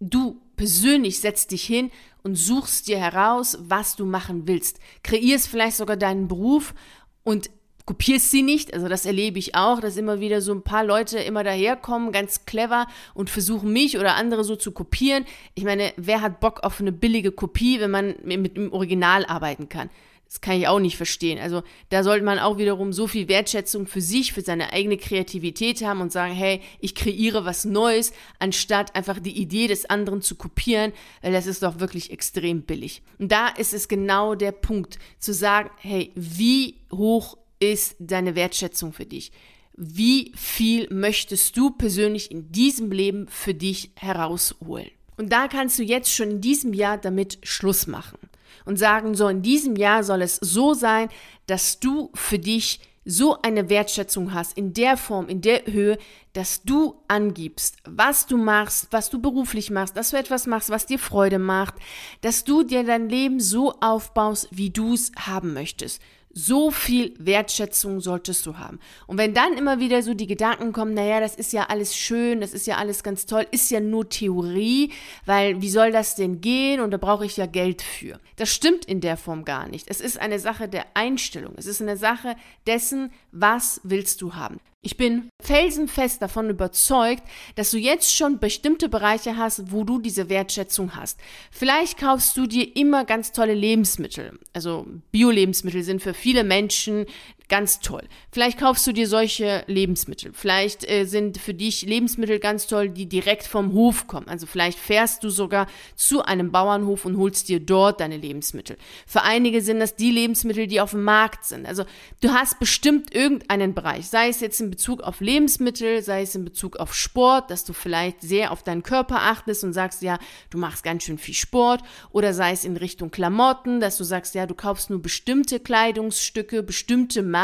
du 0.00 0.40
persönlich 0.56 1.20
setzt 1.20 1.50
dich 1.50 1.64
hin 1.64 1.90
und 2.22 2.36
suchst 2.36 2.88
dir 2.88 2.98
heraus, 2.98 3.58
was 3.60 3.96
du 3.96 4.06
machen 4.06 4.46
willst. 4.48 4.78
Kreierst 5.02 5.48
vielleicht 5.48 5.76
sogar 5.76 5.96
deinen 5.96 6.28
Beruf 6.28 6.74
und 7.22 7.50
kopierst 7.86 8.30
sie 8.30 8.42
nicht. 8.42 8.72
Also 8.72 8.88
das 8.88 9.04
erlebe 9.04 9.38
ich 9.38 9.54
auch, 9.54 9.80
dass 9.80 9.96
immer 9.96 10.20
wieder 10.20 10.40
so 10.40 10.52
ein 10.52 10.62
paar 10.62 10.84
Leute 10.84 11.18
immer 11.18 11.44
daherkommen, 11.44 12.12
ganz 12.12 12.46
clever 12.46 12.86
und 13.12 13.28
versuchen 13.28 13.72
mich 13.72 13.98
oder 13.98 14.14
andere 14.14 14.44
so 14.44 14.56
zu 14.56 14.72
kopieren. 14.72 15.26
Ich 15.54 15.64
meine, 15.64 15.92
wer 15.96 16.22
hat 16.22 16.40
Bock 16.40 16.60
auf 16.62 16.80
eine 16.80 16.92
billige 16.92 17.30
Kopie, 17.30 17.80
wenn 17.80 17.90
man 17.90 18.14
mit 18.24 18.56
dem 18.56 18.72
Original 18.72 19.26
arbeiten 19.26 19.68
kann? 19.68 19.90
Das 20.34 20.40
kann 20.40 20.58
ich 20.58 20.66
auch 20.66 20.80
nicht 20.80 20.96
verstehen. 20.96 21.38
Also 21.38 21.62
da 21.90 22.02
sollte 22.02 22.24
man 22.24 22.40
auch 22.40 22.58
wiederum 22.58 22.92
so 22.92 23.06
viel 23.06 23.28
Wertschätzung 23.28 23.86
für 23.86 24.00
sich, 24.00 24.32
für 24.32 24.40
seine 24.40 24.72
eigene 24.72 24.96
Kreativität 24.96 25.84
haben 25.84 26.00
und 26.00 26.10
sagen, 26.10 26.34
hey, 26.34 26.60
ich 26.80 26.96
kreiere 26.96 27.44
was 27.44 27.64
Neues, 27.64 28.12
anstatt 28.40 28.96
einfach 28.96 29.20
die 29.20 29.38
Idee 29.40 29.68
des 29.68 29.88
anderen 29.88 30.22
zu 30.22 30.34
kopieren, 30.34 30.92
weil 31.22 31.30
das 31.30 31.46
ist 31.46 31.62
doch 31.62 31.78
wirklich 31.78 32.10
extrem 32.10 32.62
billig. 32.62 33.02
Und 33.20 33.30
da 33.30 33.46
ist 33.46 33.72
es 33.72 33.86
genau 33.86 34.34
der 34.34 34.50
Punkt, 34.50 34.98
zu 35.20 35.32
sagen, 35.32 35.70
hey, 35.76 36.10
wie 36.16 36.80
hoch 36.90 37.38
ist 37.60 37.94
deine 38.00 38.34
Wertschätzung 38.34 38.92
für 38.92 39.06
dich? 39.06 39.30
Wie 39.76 40.32
viel 40.34 40.92
möchtest 40.92 41.56
du 41.56 41.70
persönlich 41.70 42.32
in 42.32 42.50
diesem 42.50 42.90
Leben 42.90 43.28
für 43.28 43.54
dich 43.54 43.92
herausholen? 43.94 44.90
Und 45.16 45.30
da 45.30 45.46
kannst 45.46 45.78
du 45.78 45.84
jetzt 45.84 46.12
schon 46.12 46.32
in 46.32 46.40
diesem 46.40 46.74
Jahr 46.74 46.98
damit 46.98 47.38
Schluss 47.44 47.86
machen 47.86 48.18
und 48.64 48.78
sagen, 48.78 49.14
so 49.14 49.28
in 49.28 49.42
diesem 49.42 49.76
Jahr 49.76 50.04
soll 50.04 50.22
es 50.22 50.36
so 50.36 50.74
sein, 50.74 51.08
dass 51.46 51.80
du 51.80 52.10
für 52.14 52.38
dich 52.38 52.80
so 53.04 53.40
eine 53.42 53.68
Wertschätzung 53.68 54.32
hast, 54.32 54.56
in 54.56 54.72
der 54.72 54.96
Form, 54.96 55.28
in 55.28 55.40
der 55.40 55.66
Höhe, 55.66 55.98
dass 56.32 56.62
du 56.62 57.02
angibst, 57.06 57.76
was 57.84 58.26
du 58.26 58.36
machst, 58.36 58.88
was 58.90 59.10
du 59.10 59.20
beruflich 59.20 59.70
machst, 59.70 59.96
dass 59.96 60.10
du 60.10 60.16
etwas 60.16 60.46
machst, 60.46 60.70
was 60.70 60.86
dir 60.86 60.98
Freude 60.98 61.38
macht, 61.38 61.74
dass 62.22 62.44
du 62.44 62.62
dir 62.62 62.82
dein 62.84 63.08
Leben 63.08 63.40
so 63.40 63.72
aufbaust, 63.80 64.48
wie 64.50 64.70
du 64.70 64.94
es 64.94 65.12
haben 65.18 65.52
möchtest. 65.52 66.00
So 66.36 66.70
viel 66.70 67.14
Wertschätzung 67.18 68.00
solltest 68.00 68.44
du 68.44 68.58
haben. 68.58 68.80
Und 69.06 69.18
wenn 69.18 69.34
dann 69.34 69.56
immer 69.56 69.78
wieder 69.78 70.02
so 70.02 70.14
die 70.14 70.26
Gedanken 70.26 70.72
kommen, 70.72 70.92
naja, 70.92 71.20
das 71.20 71.36
ist 71.36 71.52
ja 71.52 71.66
alles 71.66 71.96
schön, 71.96 72.40
das 72.40 72.52
ist 72.52 72.66
ja 72.66 72.76
alles 72.76 73.04
ganz 73.04 73.24
toll, 73.26 73.46
ist 73.52 73.70
ja 73.70 73.78
nur 73.80 74.08
Theorie, 74.08 74.92
weil 75.26 75.62
wie 75.62 75.70
soll 75.70 75.92
das 75.92 76.16
denn 76.16 76.40
gehen 76.40 76.80
und 76.80 76.90
da 76.90 76.96
brauche 76.96 77.24
ich 77.24 77.36
ja 77.36 77.46
Geld 77.46 77.82
für. 77.82 78.18
Das 78.36 78.50
stimmt 78.50 78.84
in 78.84 79.00
der 79.00 79.16
Form 79.16 79.44
gar 79.44 79.68
nicht. 79.68 79.88
Es 79.88 80.00
ist 80.00 80.18
eine 80.18 80.40
Sache 80.40 80.68
der 80.68 80.86
Einstellung. 80.94 81.54
Es 81.56 81.66
ist 81.66 81.80
eine 81.80 81.96
Sache 81.96 82.34
dessen, 82.66 83.12
was 83.30 83.80
willst 83.84 84.20
du 84.20 84.34
haben. 84.34 84.58
Ich 84.86 84.98
bin 84.98 85.30
felsenfest 85.42 86.20
davon 86.20 86.50
überzeugt, 86.50 87.22
dass 87.54 87.70
du 87.70 87.78
jetzt 87.78 88.14
schon 88.14 88.38
bestimmte 88.38 88.90
Bereiche 88.90 89.38
hast, 89.38 89.72
wo 89.72 89.82
du 89.82 89.98
diese 89.98 90.28
Wertschätzung 90.28 90.94
hast. 90.94 91.18
Vielleicht 91.50 91.98
kaufst 91.98 92.36
du 92.36 92.46
dir 92.46 92.76
immer 92.76 93.06
ganz 93.06 93.32
tolle 93.32 93.54
Lebensmittel. 93.54 94.38
Also 94.52 94.86
Bio-Lebensmittel 95.10 95.82
sind 95.82 96.02
für 96.02 96.12
viele 96.12 96.44
Menschen 96.44 97.06
ganz 97.48 97.80
toll. 97.80 98.02
Vielleicht 98.32 98.58
kaufst 98.58 98.86
du 98.86 98.92
dir 98.92 99.06
solche 99.06 99.64
Lebensmittel. 99.66 100.32
Vielleicht 100.32 100.88
äh, 100.90 101.04
sind 101.04 101.38
für 101.38 101.52
dich 101.52 101.82
Lebensmittel 101.82 102.38
ganz 102.38 102.66
toll, 102.66 102.88
die 102.88 103.06
direkt 103.06 103.46
vom 103.46 103.74
Hof 103.74 104.06
kommen. 104.06 104.28
Also 104.28 104.46
vielleicht 104.46 104.78
fährst 104.78 105.22
du 105.24 105.28
sogar 105.28 105.66
zu 105.94 106.22
einem 106.22 106.50
Bauernhof 106.50 107.04
und 107.04 107.18
holst 107.18 107.48
dir 107.48 107.60
dort 107.60 108.00
deine 108.00 108.16
Lebensmittel. 108.16 108.76
Für 109.06 109.22
einige 109.22 109.60
sind 109.60 109.80
das 109.80 109.94
die 109.94 110.10
Lebensmittel, 110.10 110.66
die 110.66 110.80
auf 110.80 110.92
dem 110.92 111.04
Markt 111.04 111.44
sind. 111.44 111.66
Also 111.66 111.84
du 112.20 112.30
hast 112.30 112.58
bestimmt 112.58 113.14
irgendeinen 113.14 113.74
Bereich, 113.74 114.08
sei 114.08 114.28
es 114.28 114.40
jetzt 114.40 114.60
in 114.60 114.70
Bezug 114.70 115.02
auf 115.02 115.20
Lebensmittel, 115.20 116.02
sei 116.02 116.22
es 116.22 116.34
in 116.34 116.44
Bezug 116.44 116.78
auf 116.78 116.94
Sport, 116.94 117.50
dass 117.50 117.64
du 117.64 117.72
vielleicht 117.72 118.22
sehr 118.22 118.52
auf 118.52 118.62
deinen 118.62 118.82
Körper 118.82 119.22
achtest 119.22 119.64
und 119.64 119.74
sagst, 119.74 120.02
ja, 120.02 120.18
du 120.48 120.58
machst 120.58 120.82
ganz 120.82 121.04
schön 121.04 121.18
viel 121.18 121.34
Sport. 121.34 121.82
Oder 122.10 122.32
sei 122.32 122.52
es 122.52 122.64
in 122.64 122.76
Richtung 122.76 123.10
Klamotten, 123.10 123.80
dass 123.80 123.96
du 123.98 124.04
sagst, 124.04 124.34
ja, 124.34 124.46
du 124.46 124.54
kaufst 124.54 124.88
nur 124.88 125.02
bestimmte 125.02 125.60
Kleidungsstücke, 125.60 126.62
bestimmte 126.62 127.22
Marken 127.22 127.43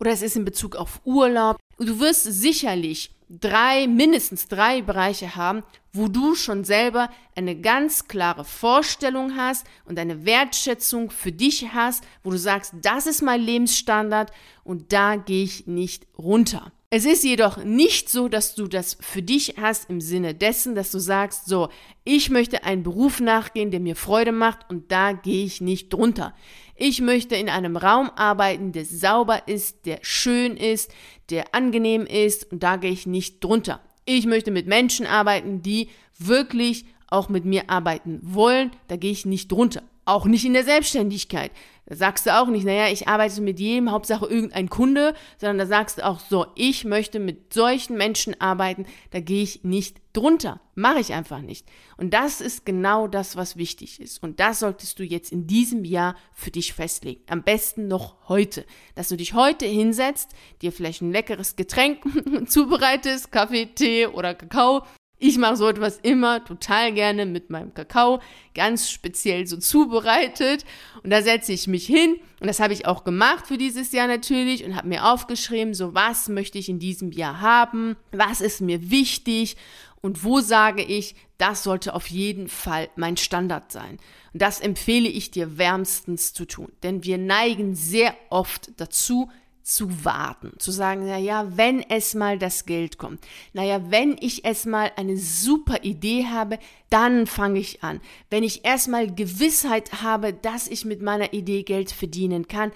oder 0.00 0.10
es 0.10 0.22
ist 0.22 0.36
in 0.36 0.44
Bezug 0.44 0.76
auf 0.76 1.00
Urlaub. 1.04 1.56
Du 1.78 2.00
wirst 2.00 2.24
sicherlich 2.24 3.10
drei, 3.28 3.86
mindestens 3.86 4.48
drei 4.48 4.82
Bereiche 4.82 5.36
haben, 5.36 5.62
wo 5.92 6.08
du 6.08 6.34
schon 6.34 6.64
selber 6.64 7.10
eine 7.34 7.58
ganz 7.58 8.08
klare 8.08 8.44
Vorstellung 8.44 9.36
hast 9.36 9.66
und 9.84 9.98
eine 9.98 10.24
Wertschätzung 10.24 11.10
für 11.10 11.32
dich 11.32 11.72
hast, 11.72 12.04
wo 12.22 12.30
du 12.30 12.38
sagst, 12.38 12.74
das 12.82 13.06
ist 13.06 13.22
mein 13.22 13.40
Lebensstandard 13.40 14.30
und 14.64 14.92
da 14.92 15.16
gehe 15.16 15.44
ich 15.44 15.66
nicht 15.66 16.06
runter. 16.18 16.72
Es 16.88 17.04
ist 17.04 17.24
jedoch 17.24 17.64
nicht 17.64 18.08
so, 18.08 18.28
dass 18.28 18.54
du 18.54 18.68
das 18.68 18.96
für 19.00 19.20
dich 19.20 19.56
hast 19.60 19.90
im 19.90 20.00
Sinne 20.00 20.34
dessen, 20.34 20.76
dass 20.76 20.92
du 20.92 21.00
sagst, 21.00 21.46
so, 21.46 21.68
ich 22.04 22.30
möchte 22.30 22.62
einen 22.62 22.84
Beruf 22.84 23.20
nachgehen, 23.20 23.72
der 23.72 23.80
mir 23.80 23.96
Freude 23.96 24.30
macht 24.30 24.70
und 24.70 24.92
da 24.92 25.12
gehe 25.12 25.44
ich 25.44 25.60
nicht 25.60 25.92
drunter. 25.92 26.32
Ich 26.78 27.00
möchte 27.00 27.36
in 27.36 27.48
einem 27.48 27.76
Raum 27.76 28.10
arbeiten, 28.16 28.72
der 28.72 28.84
sauber 28.84 29.48
ist, 29.48 29.86
der 29.86 29.98
schön 30.02 30.58
ist, 30.58 30.92
der 31.30 31.54
angenehm 31.54 32.04
ist 32.04 32.52
und 32.52 32.62
da 32.62 32.76
gehe 32.76 32.90
ich 32.90 33.06
nicht 33.06 33.42
drunter. 33.42 33.80
Ich 34.04 34.26
möchte 34.26 34.50
mit 34.50 34.66
Menschen 34.66 35.06
arbeiten, 35.06 35.62
die 35.62 35.88
wirklich 36.18 36.84
auch 37.08 37.30
mit 37.30 37.46
mir 37.46 37.70
arbeiten 37.70 38.20
wollen, 38.22 38.72
da 38.88 38.96
gehe 38.96 39.10
ich 39.10 39.24
nicht 39.24 39.50
drunter. 39.50 39.82
Auch 40.06 40.24
nicht 40.24 40.44
in 40.44 40.52
der 40.52 40.62
Selbstständigkeit. 40.62 41.50
Da 41.86 41.96
sagst 41.96 42.26
du 42.26 42.36
auch 42.36 42.46
nicht, 42.46 42.64
naja, 42.64 42.88
ich 42.92 43.08
arbeite 43.08 43.40
mit 43.40 43.58
jedem, 43.58 43.90
Hauptsache 43.90 44.26
irgendein 44.26 44.68
Kunde, 44.68 45.14
sondern 45.36 45.58
da 45.58 45.66
sagst 45.66 45.98
du 45.98 46.04
auch 46.04 46.20
so, 46.20 46.46
ich 46.54 46.84
möchte 46.84 47.18
mit 47.18 47.52
solchen 47.52 47.96
Menschen 47.96 48.40
arbeiten, 48.40 48.86
da 49.10 49.18
gehe 49.18 49.42
ich 49.42 49.64
nicht 49.64 49.98
drunter. 50.12 50.60
Mache 50.76 51.00
ich 51.00 51.12
einfach 51.12 51.40
nicht. 51.42 51.66
Und 51.96 52.14
das 52.14 52.40
ist 52.40 52.64
genau 52.64 53.08
das, 53.08 53.34
was 53.34 53.56
wichtig 53.56 54.00
ist. 54.00 54.22
Und 54.22 54.38
das 54.38 54.60
solltest 54.60 54.98
du 55.00 55.02
jetzt 55.02 55.32
in 55.32 55.48
diesem 55.48 55.84
Jahr 55.84 56.14
für 56.32 56.52
dich 56.52 56.72
festlegen. 56.72 57.22
Am 57.28 57.42
besten 57.42 57.88
noch 57.88 58.28
heute. 58.28 58.64
Dass 58.94 59.08
du 59.08 59.16
dich 59.16 59.34
heute 59.34 59.66
hinsetzt, 59.66 60.34
dir 60.62 60.70
vielleicht 60.70 61.02
ein 61.02 61.12
leckeres 61.12 61.56
Getränk 61.56 62.04
zubereitest, 62.48 63.32
Kaffee, 63.32 63.66
Tee 63.66 64.06
oder 64.06 64.34
Kakao 64.34 64.84
ich 65.18 65.38
mache 65.38 65.56
so 65.56 65.68
etwas 65.68 65.98
immer 66.02 66.44
total 66.44 66.92
gerne 66.92 67.24
mit 67.24 67.48
meinem 67.48 67.72
Kakao, 67.72 68.20
ganz 68.54 68.90
speziell 68.90 69.46
so 69.46 69.56
zubereitet. 69.56 70.64
Und 71.02 71.10
da 71.10 71.22
setze 71.22 71.52
ich 71.52 71.66
mich 71.66 71.86
hin 71.86 72.16
und 72.40 72.46
das 72.46 72.60
habe 72.60 72.74
ich 72.74 72.86
auch 72.86 73.04
gemacht 73.04 73.46
für 73.46 73.56
dieses 73.56 73.92
Jahr 73.92 74.08
natürlich 74.08 74.64
und 74.64 74.76
habe 74.76 74.88
mir 74.88 75.10
aufgeschrieben, 75.10 75.72
so 75.72 75.94
was 75.94 76.28
möchte 76.28 76.58
ich 76.58 76.68
in 76.68 76.78
diesem 76.78 77.12
Jahr 77.12 77.40
haben, 77.40 77.96
was 78.12 78.40
ist 78.40 78.60
mir 78.60 78.90
wichtig 78.90 79.56
und 80.02 80.22
wo 80.22 80.40
sage 80.40 80.82
ich, 80.82 81.14
das 81.38 81.62
sollte 81.62 81.94
auf 81.94 82.06
jeden 82.08 82.48
Fall 82.48 82.88
mein 82.96 83.16
Standard 83.16 83.72
sein. 83.72 83.98
Und 84.32 84.42
das 84.42 84.60
empfehle 84.60 85.08
ich 85.08 85.30
dir 85.30 85.56
wärmstens 85.56 86.34
zu 86.34 86.44
tun, 86.44 86.70
denn 86.82 87.04
wir 87.04 87.16
neigen 87.16 87.74
sehr 87.74 88.14
oft 88.28 88.70
dazu, 88.76 89.30
zu 89.66 90.04
warten, 90.04 90.52
zu 90.58 90.70
sagen, 90.70 91.06
na 91.06 91.18
ja, 91.18 91.56
wenn 91.56 91.82
es 91.82 92.14
mal 92.14 92.38
das 92.38 92.66
Geld 92.66 92.98
kommt, 92.98 93.26
na 93.52 93.64
ja, 93.64 93.90
wenn 93.90 94.16
ich 94.20 94.44
es 94.44 94.64
mal 94.64 94.92
eine 94.94 95.16
super 95.16 95.82
Idee 95.82 96.26
habe, 96.26 96.60
dann 96.88 97.26
fange 97.26 97.58
ich 97.58 97.82
an. 97.82 98.00
Wenn 98.30 98.44
ich 98.44 98.64
erstmal 98.64 99.12
Gewissheit 99.12 100.02
habe, 100.02 100.32
dass 100.32 100.68
ich 100.68 100.84
mit 100.84 101.02
meiner 101.02 101.32
Idee 101.32 101.64
Geld 101.64 101.90
verdienen 101.90 102.46
kann, 102.46 102.70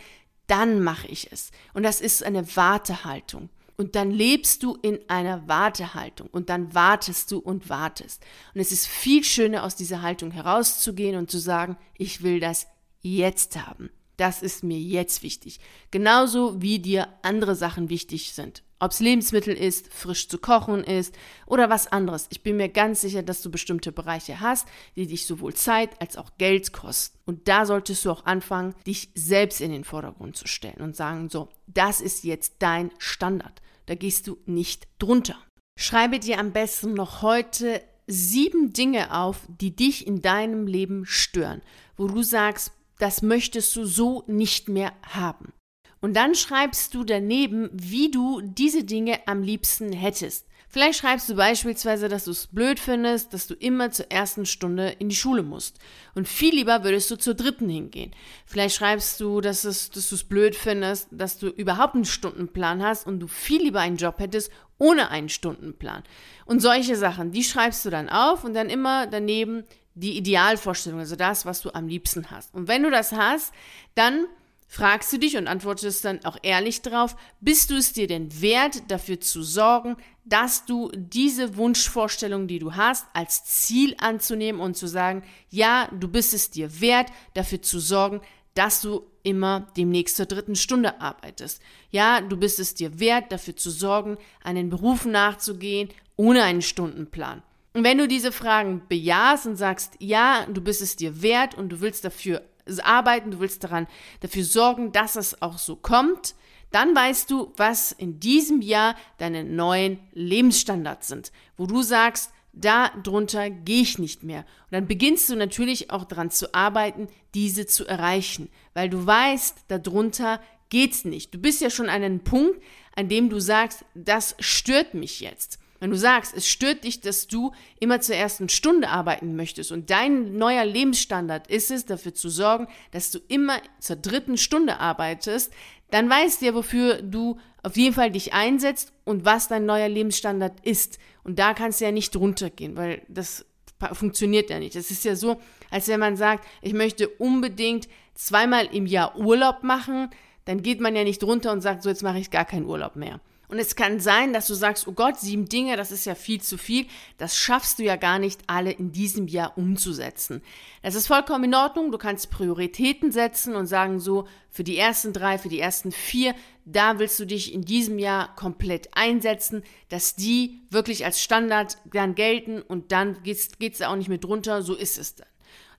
dann 0.48 0.82
mache 0.82 1.06
ich 1.06 1.30
es. 1.30 1.52
Und 1.74 1.84
das 1.84 2.00
ist 2.00 2.24
eine 2.24 2.56
Wartehaltung. 2.56 3.50
Und 3.76 3.94
dann 3.94 4.10
lebst 4.10 4.64
du 4.64 4.76
in 4.82 4.98
einer 5.08 5.46
Wartehaltung 5.46 6.28
und 6.32 6.50
dann 6.50 6.74
wartest 6.74 7.30
du 7.30 7.38
und 7.38 7.70
wartest. 7.70 8.20
Und 8.52 8.60
es 8.60 8.72
ist 8.72 8.88
viel 8.88 9.22
schöner, 9.22 9.62
aus 9.62 9.76
dieser 9.76 10.02
Haltung 10.02 10.32
herauszugehen 10.32 11.16
und 11.16 11.30
zu 11.30 11.38
sagen, 11.38 11.76
ich 11.96 12.22
will 12.24 12.40
das 12.40 12.66
jetzt 13.00 13.56
haben. 13.64 13.90
Das 14.20 14.42
ist 14.42 14.62
mir 14.62 14.78
jetzt 14.78 15.22
wichtig. 15.22 15.60
Genauso 15.90 16.60
wie 16.60 16.78
dir 16.78 17.08
andere 17.22 17.54
Sachen 17.54 17.88
wichtig 17.88 18.34
sind. 18.34 18.62
Ob 18.78 18.90
es 18.90 19.00
Lebensmittel 19.00 19.56
ist, 19.56 19.90
frisch 19.90 20.28
zu 20.28 20.36
kochen 20.36 20.84
ist 20.84 21.16
oder 21.46 21.70
was 21.70 21.90
anderes. 21.90 22.26
Ich 22.28 22.42
bin 22.42 22.58
mir 22.58 22.68
ganz 22.68 23.00
sicher, 23.00 23.22
dass 23.22 23.40
du 23.40 23.50
bestimmte 23.50 23.92
Bereiche 23.92 24.40
hast, 24.40 24.68
die 24.94 25.06
dich 25.06 25.24
sowohl 25.24 25.54
Zeit 25.54 25.98
als 26.02 26.18
auch 26.18 26.32
Geld 26.36 26.74
kosten. 26.74 27.18
Und 27.24 27.48
da 27.48 27.64
solltest 27.64 28.04
du 28.04 28.10
auch 28.10 28.26
anfangen, 28.26 28.74
dich 28.86 29.08
selbst 29.14 29.62
in 29.62 29.72
den 29.72 29.84
Vordergrund 29.84 30.36
zu 30.36 30.46
stellen 30.46 30.82
und 30.82 30.94
sagen, 30.94 31.30
so, 31.30 31.48
das 31.66 32.02
ist 32.02 32.22
jetzt 32.22 32.56
dein 32.58 32.90
Standard. 32.98 33.62
Da 33.86 33.94
gehst 33.94 34.26
du 34.26 34.36
nicht 34.44 34.86
drunter. 34.98 35.36
Schreibe 35.78 36.18
dir 36.18 36.38
am 36.38 36.52
besten 36.52 36.92
noch 36.92 37.22
heute 37.22 37.80
sieben 38.06 38.74
Dinge 38.74 39.16
auf, 39.16 39.46
die 39.48 39.74
dich 39.74 40.06
in 40.06 40.20
deinem 40.20 40.66
Leben 40.66 41.06
stören, 41.06 41.62
wo 41.96 42.06
du 42.06 42.22
sagst, 42.22 42.72
das 43.00 43.22
möchtest 43.22 43.74
du 43.76 43.84
so 43.84 44.24
nicht 44.26 44.68
mehr 44.68 44.92
haben. 45.02 45.52
Und 46.00 46.14
dann 46.14 46.34
schreibst 46.34 46.94
du 46.94 47.04
daneben, 47.04 47.68
wie 47.72 48.10
du 48.10 48.40
diese 48.40 48.84
Dinge 48.84 49.18
am 49.26 49.42
liebsten 49.42 49.92
hättest. 49.92 50.46
Vielleicht 50.72 51.00
schreibst 51.00 51.28
du 51.28 51.34
beispielsweise, 51.34 52.08
dass 52.08 52.26
du 52.26 52.30
es 52.30 52.46
blöd 52.46 52.78
findest, 52.78 53.34
dass 53.34 53.48
du 53.48 53.54
immer 53.54 53.90
zur 53.90 54.08
ersten 54.08 54.46
Stunde 54.46 54.90
in 55.00 55.08
die 55.08 55.16
Schule 55.16 55.42
musst. 55.42 55.80
Und 56.14 56.28
viel 56.28 56.54
lieber 56.54 56.84
würdest 56.84 57.10
du 57.10 57.16
zur 57.16 57.34
dritten 57.34 57.68
hingehen. 57.68 58.12
Vielleicht 58.46 58.76
schreibst 58.76 59.20
du, 59.20 59.40
dass, 59.40 59.64
es, 59.64 59.90
dass 59.90 60.08
du 60.08 60.14
es 60.14 60.22
blöd 60.22 60.54
findest, 60.54 61.08
dass 61.10 61.38
du 61.38 61.48
überhaupt 61.48 61.96
einen 61.96 62.04
Stundenplan 62.04 62.84
hast 62.84 63.04
und 63.04 63.18
du 63.18 63.26
viel 63.26 63.62
lieber 63.62 63.80
einen 63.80 63.96
Job 63.96 64.20
hättest 64.20 64.52
ohne 64.78 65.10
einen 65.10 65.28
Stundenplan. 65.28 66.04
Und 66.46 66.60
solche 66.60 66.94
Sachen, 66.94 67.32
die 67.32 67.44
schreibst 67.44 67.84
du 67.84 67.90
dann 67.90 68.08
auf 68.08 68.44
und 68.44 68.54
dann 68.54 68.70
immer 68.70 69.08
daneben 69.08 69.64
die 69.94 70.16
Idealvorstellung, 70.16 71.00
also 71.00 71.16
das, 71.16 71.46
was 71.46 71.62
du 71.62 71.74
am 71.74 71.88
liebsten 71.88 72.30
hast. 72.30 72.54
Und 72.54 72.68
wenn 72.68 72.82
du 72.82 72.90
das 72.90 73.12
hast, 73.12 73.52
dann 73.94 74.26
fragst 74.68 75.12
du 75.12 75.18
dich 75.18 75.36
und 75.36 75.48
antwortest 75.48 76.04
dann 76.04 76.24
auch 76.24 76.36
ehrlich 76.42 76.80
drauf, 76.82 77.16
bist 77.40 77.70
du 77.70 77.74
es 77.74 77.92
dir 77.92 78.06
denn 78.06 78.40
wert, 78.40 78.88
dafür 78.88 79.20
zu 79.20 79.42
sorgen, 79.42 79.96
dass 80.24 80.64
du 80.64 80.92
diese 80.94 81.56
Wunschvorstellung, 81.56 82.46
die 82.46 82.60
du 82.60 82.76
hast, 82.76 83.06
als 83.12 83.44
Ziel 83.44 83.96
anzunehmen 83.98 84.60
und 84.60 84.76
zu 84.76 84.86
sagen, 84.86 85.24
ja, 85.48 85.88
du 85.92 86.06
bist 86.06 86.34
es 86.34 86.50
dir 86.50 86.80
wert, 86.80 87.08
dafür 87.34 87.60
zu 87.60 87.80
sorgen, 87.80 88.20
dass 88.54 88.80
du 88.80 89.06
immer 89.24 89.66
demnächst 89.76 90.16
zur 90.16 90.26
dritten 90.26 90.54
Stunde 90.54 91.00
arbeitest. 91.00 91.60
Ja, 91.90 92.20
du 92.20 92.36
bist 92.36 92.60
es 92.60 92.74
dir 92.74 93.00
wert, 93.00 93.32
dafür 93.32 93.56
zu 93.56 93.70
sorgen, 93.70 94.18
einen 94.42 94.70
Beruf 94.70 95.04
nachzugehen, 95.04 95.88
ohne 96.16 96.44
einen 96.44 96.62
Stundenplan. 96.62 97.42
Und 97.72 97.84
wenn 97.84 97.98
du 97.98 98.08
diese 98.08 98.32
Fragen 98.32 98.82
bejahst 98.88 99.46
und 99.46 99.56
sagst, 99.56 99.94
ja, 100.00 100.46
du 100.46 100.60
bist 100.60 100.82
es 100.82 100.96
dir 100.96 101.22
wert 101.22 101.54
und 101.54 101.68
du 101.70 101.80
willst 101.80 102.04
dafür 102.04 102.42
arbeiten, 102.82 103.30
du 103.30 103.40
willst 103.40 103.64
daran 103.64 103.86
dafür 104.20 104.44
sorgen, 104.44 104.92
dass 104.92 105.16
es 105.16 105.40
auch 105.40 105.58
so 105.58 105.76
kommt, 105.76 106.34
dann 106.72 106.94
weißt 106.94 107.30
du, 107.30 107.52
was 107.56 107.92
in 107.92 108.20
diesem 108.20 108.60
Jahr 108.60 108.96
deine 109.18 109.44
neuen 109.44 109.98
Lebensstandards 110.12 111.08
sind, 111.08 111.32
wo 111.56 111.66
du 111.66 111.82
sagst, 111.82 112.30
da 112.52 112.90
drunter 113.02 113.50
gehe 113.50 113.82
ich 113.82 113.98
nicht 113.98 114.24
mehr. 114.24 114.40
Und 114.40 114.72
dann 114.72 114.86
beginnst 114.86 115.28
du 115.28 115.36
natürlich 115.36 115.90
auch 115.90 116.04
daran 116.04 116.30
zu 116.30 116.52
arbeiten, 116.54 117.08
diese 117.34 117.66
zu 117.66 117.86
erreichen, 117.86 118.48
weil 118.74 118.90
du 118.90 119.06
weißt, 119.06 119.66
darunter 119.68 120.40
geht's 120.68 121.04
nicht. 121.04 121.32
Du 121.32 121.38
bist 121.38 121.60
ja 121.60 121.70
schon 121.70 121.88
an 121.88 122.02
einem 122.02 122.20
Punkt, 122.20 122.60
an 122.96 123.08
dem 123.08 123.30
du 123.30 123.38
sagst, 123.38 123.84
das 123.94 124.34
stört 124.40 124.94
mich 124.94 125.20
jetzt. 125.20 125.59
Wenn 125.80 125.90
du 125.90 125.96
sagst, 125.96 126.34
es 126.36 126.46
stört 126.46 126.84
dich, 126.84 127.00
dass 127.00 127.26
du 127.26 127.52
immer 127.80 128.00
zur 128.00 128.14
ersten 128.14 128.50
Stunde 128.50 128.90
arbeiten 128.90 129.34
möchtest 129.34 129.72
und 129.72 129.90
dein 129.90 130.36
neuer 130.36 130.66
Lebensstandard 130.66 131.46
ist 131.48 131.70
es, 131.70 131.86
dafür 131.86 132.14
zu 132.14 132.28
sorgen, 132.28 132.68
dass 132.92 133.10
du 133.10 133.18
immer 133.28 133.56
zur 133.80 133.96
dritten 133.96 134.36
Stunde 134.36 134.78
arbeitest, 134.78 135.52
dann 135.90 136.08
weißt 136.08 136.40
du 136.40 136.46
ja, 136.46 136.54
wofür 136.54 137.02
du 137.02 137.38
auf 137.62 137.76
jeden 137.76 137.94
Fall 137.94 138.10
dich 138.10 138.34
einsetzt 138.34 138.92
und 139.04 139.24
was 139.24 139.48
dein 139.48 139.66
neuer 139.66 139.88
Lebensstandard 139.88 140.60
ist. 140.64 140.98
Und 141.24 141.38
da 141.38 141.54
kannst 141.54 141.80
du 141.80 141.86
ja 141.86 141.92
nicht 141.92 142.14
runtergehen, 142.14 142.76
weil 142.76 143.02
das 143.08 143.46
funktioniert 143.92 144.50
ja 144.50 144.58
nicht. 144.58 144.76
Es 144.76 144.90
ist 144.90 145.04
ja 145.04 145.16
so, 145.16 145.40
als 145.70 145.88
wenn 145.88 146.00
man 146.00 146.16
sagt, 146.16 146.46
ich 146.60 146.74
möchte 146.74 147.08
unbedingt 147.08 147.88
zweimal 148.14 148.66
im 148.66 148.86
Jahr 148.86 149.16
Urlaub 149.16 149.62
machen, 149.62 150.10
dann 150.44 150.62
geht 150.62 150.80
man 150.80 150.94
ja 150.94 151.04
nicht 151.04 151.22
runter 151.24 151.52
und 151.52 151.62
sagt, 151.62 151.82
so 151.82 151.88
jetzt 151.88 152.02
mache 152.02 152.18
ich 152.18 152.30
gar 152.30 152.44
keinen 152.44 152.66
Urlaub 152.66 152.96
mehr. 152.96 153.20
Und 153.50 153.58
es 153.58 153.74
kann 153.74 153.98
sein, 153.98 154.32
dass 154.32 154.46
du 154.46 154.54
sagst, 154.54 154.86
oh 154.86 154.92
Gott, 154.92 155.18
sieben 155.18 155.48
Dinge, 155.48 155.76
das 155.76 155.90
ist 155.90 156.04
ja 156.04 156.14
viel 156.14 156.40
zu 156.40 156.56
viel. 156.56 156.86
Das 157.18 157.36
schaffst 157.36 157.80
du 157.80 157.82
ja 157.82 157.96
gar 157.96 158.20
nicht 158.20 158.42
alle 158.46 158.70
in 158.70 158.92
diesem 158.92 159.26
Jahr 159.26 159.58
umzusetzen. 159.58 160.40
Das 160.82 160.94
ist 160.94 161.08
vollkommen 161.08 161.46
in 161.46 161.54
Ordnung. 161.56 161.90
Du 161.90 161.98
kannst 161.98 162.30
Prioritäten 162.30 163.10
setzen 163.10 163.56
und 163.56 163.66
sagen 163.66 163.98
so, 163.98 164.28
für 164.50 164.62
die 164.62 164.78
ersten 164.78 165.12
drei, 165.12 165.36
für 165.36 165.48
die 165.48 165.58
ersten 165.58 165.90
vier, 165.90 166.36
da 166.64 167.00
willst 167.00 167.18
du 167.18 167.24
dich 167.24 167.52
in 167.52 167.62
diesem 167.62 167.98
Jahr 167.98 168.36
komplett 168.36 168.88
einsetzen, 168.92 169.64
dass 169.88 170.14
die 170.14 170.62
wirklich 170.70 171.04
als 171.04 171.20
Standard 171.20 171.76
dann 171.92 172.14
gelten 172.14 172.62
und 172.62 172.92
dann 172.92 173.20
geht's, 173.24 173.58
geht's 173.58 173.82
auch 173.82 173.96
nicht 173.96 174.08
mehr 174.08 174.18
drunter. 174.18 174.62
So 174.62 174.76
ist 174.76 174.96
es 174.96 175.16
dann. 175.16 175.26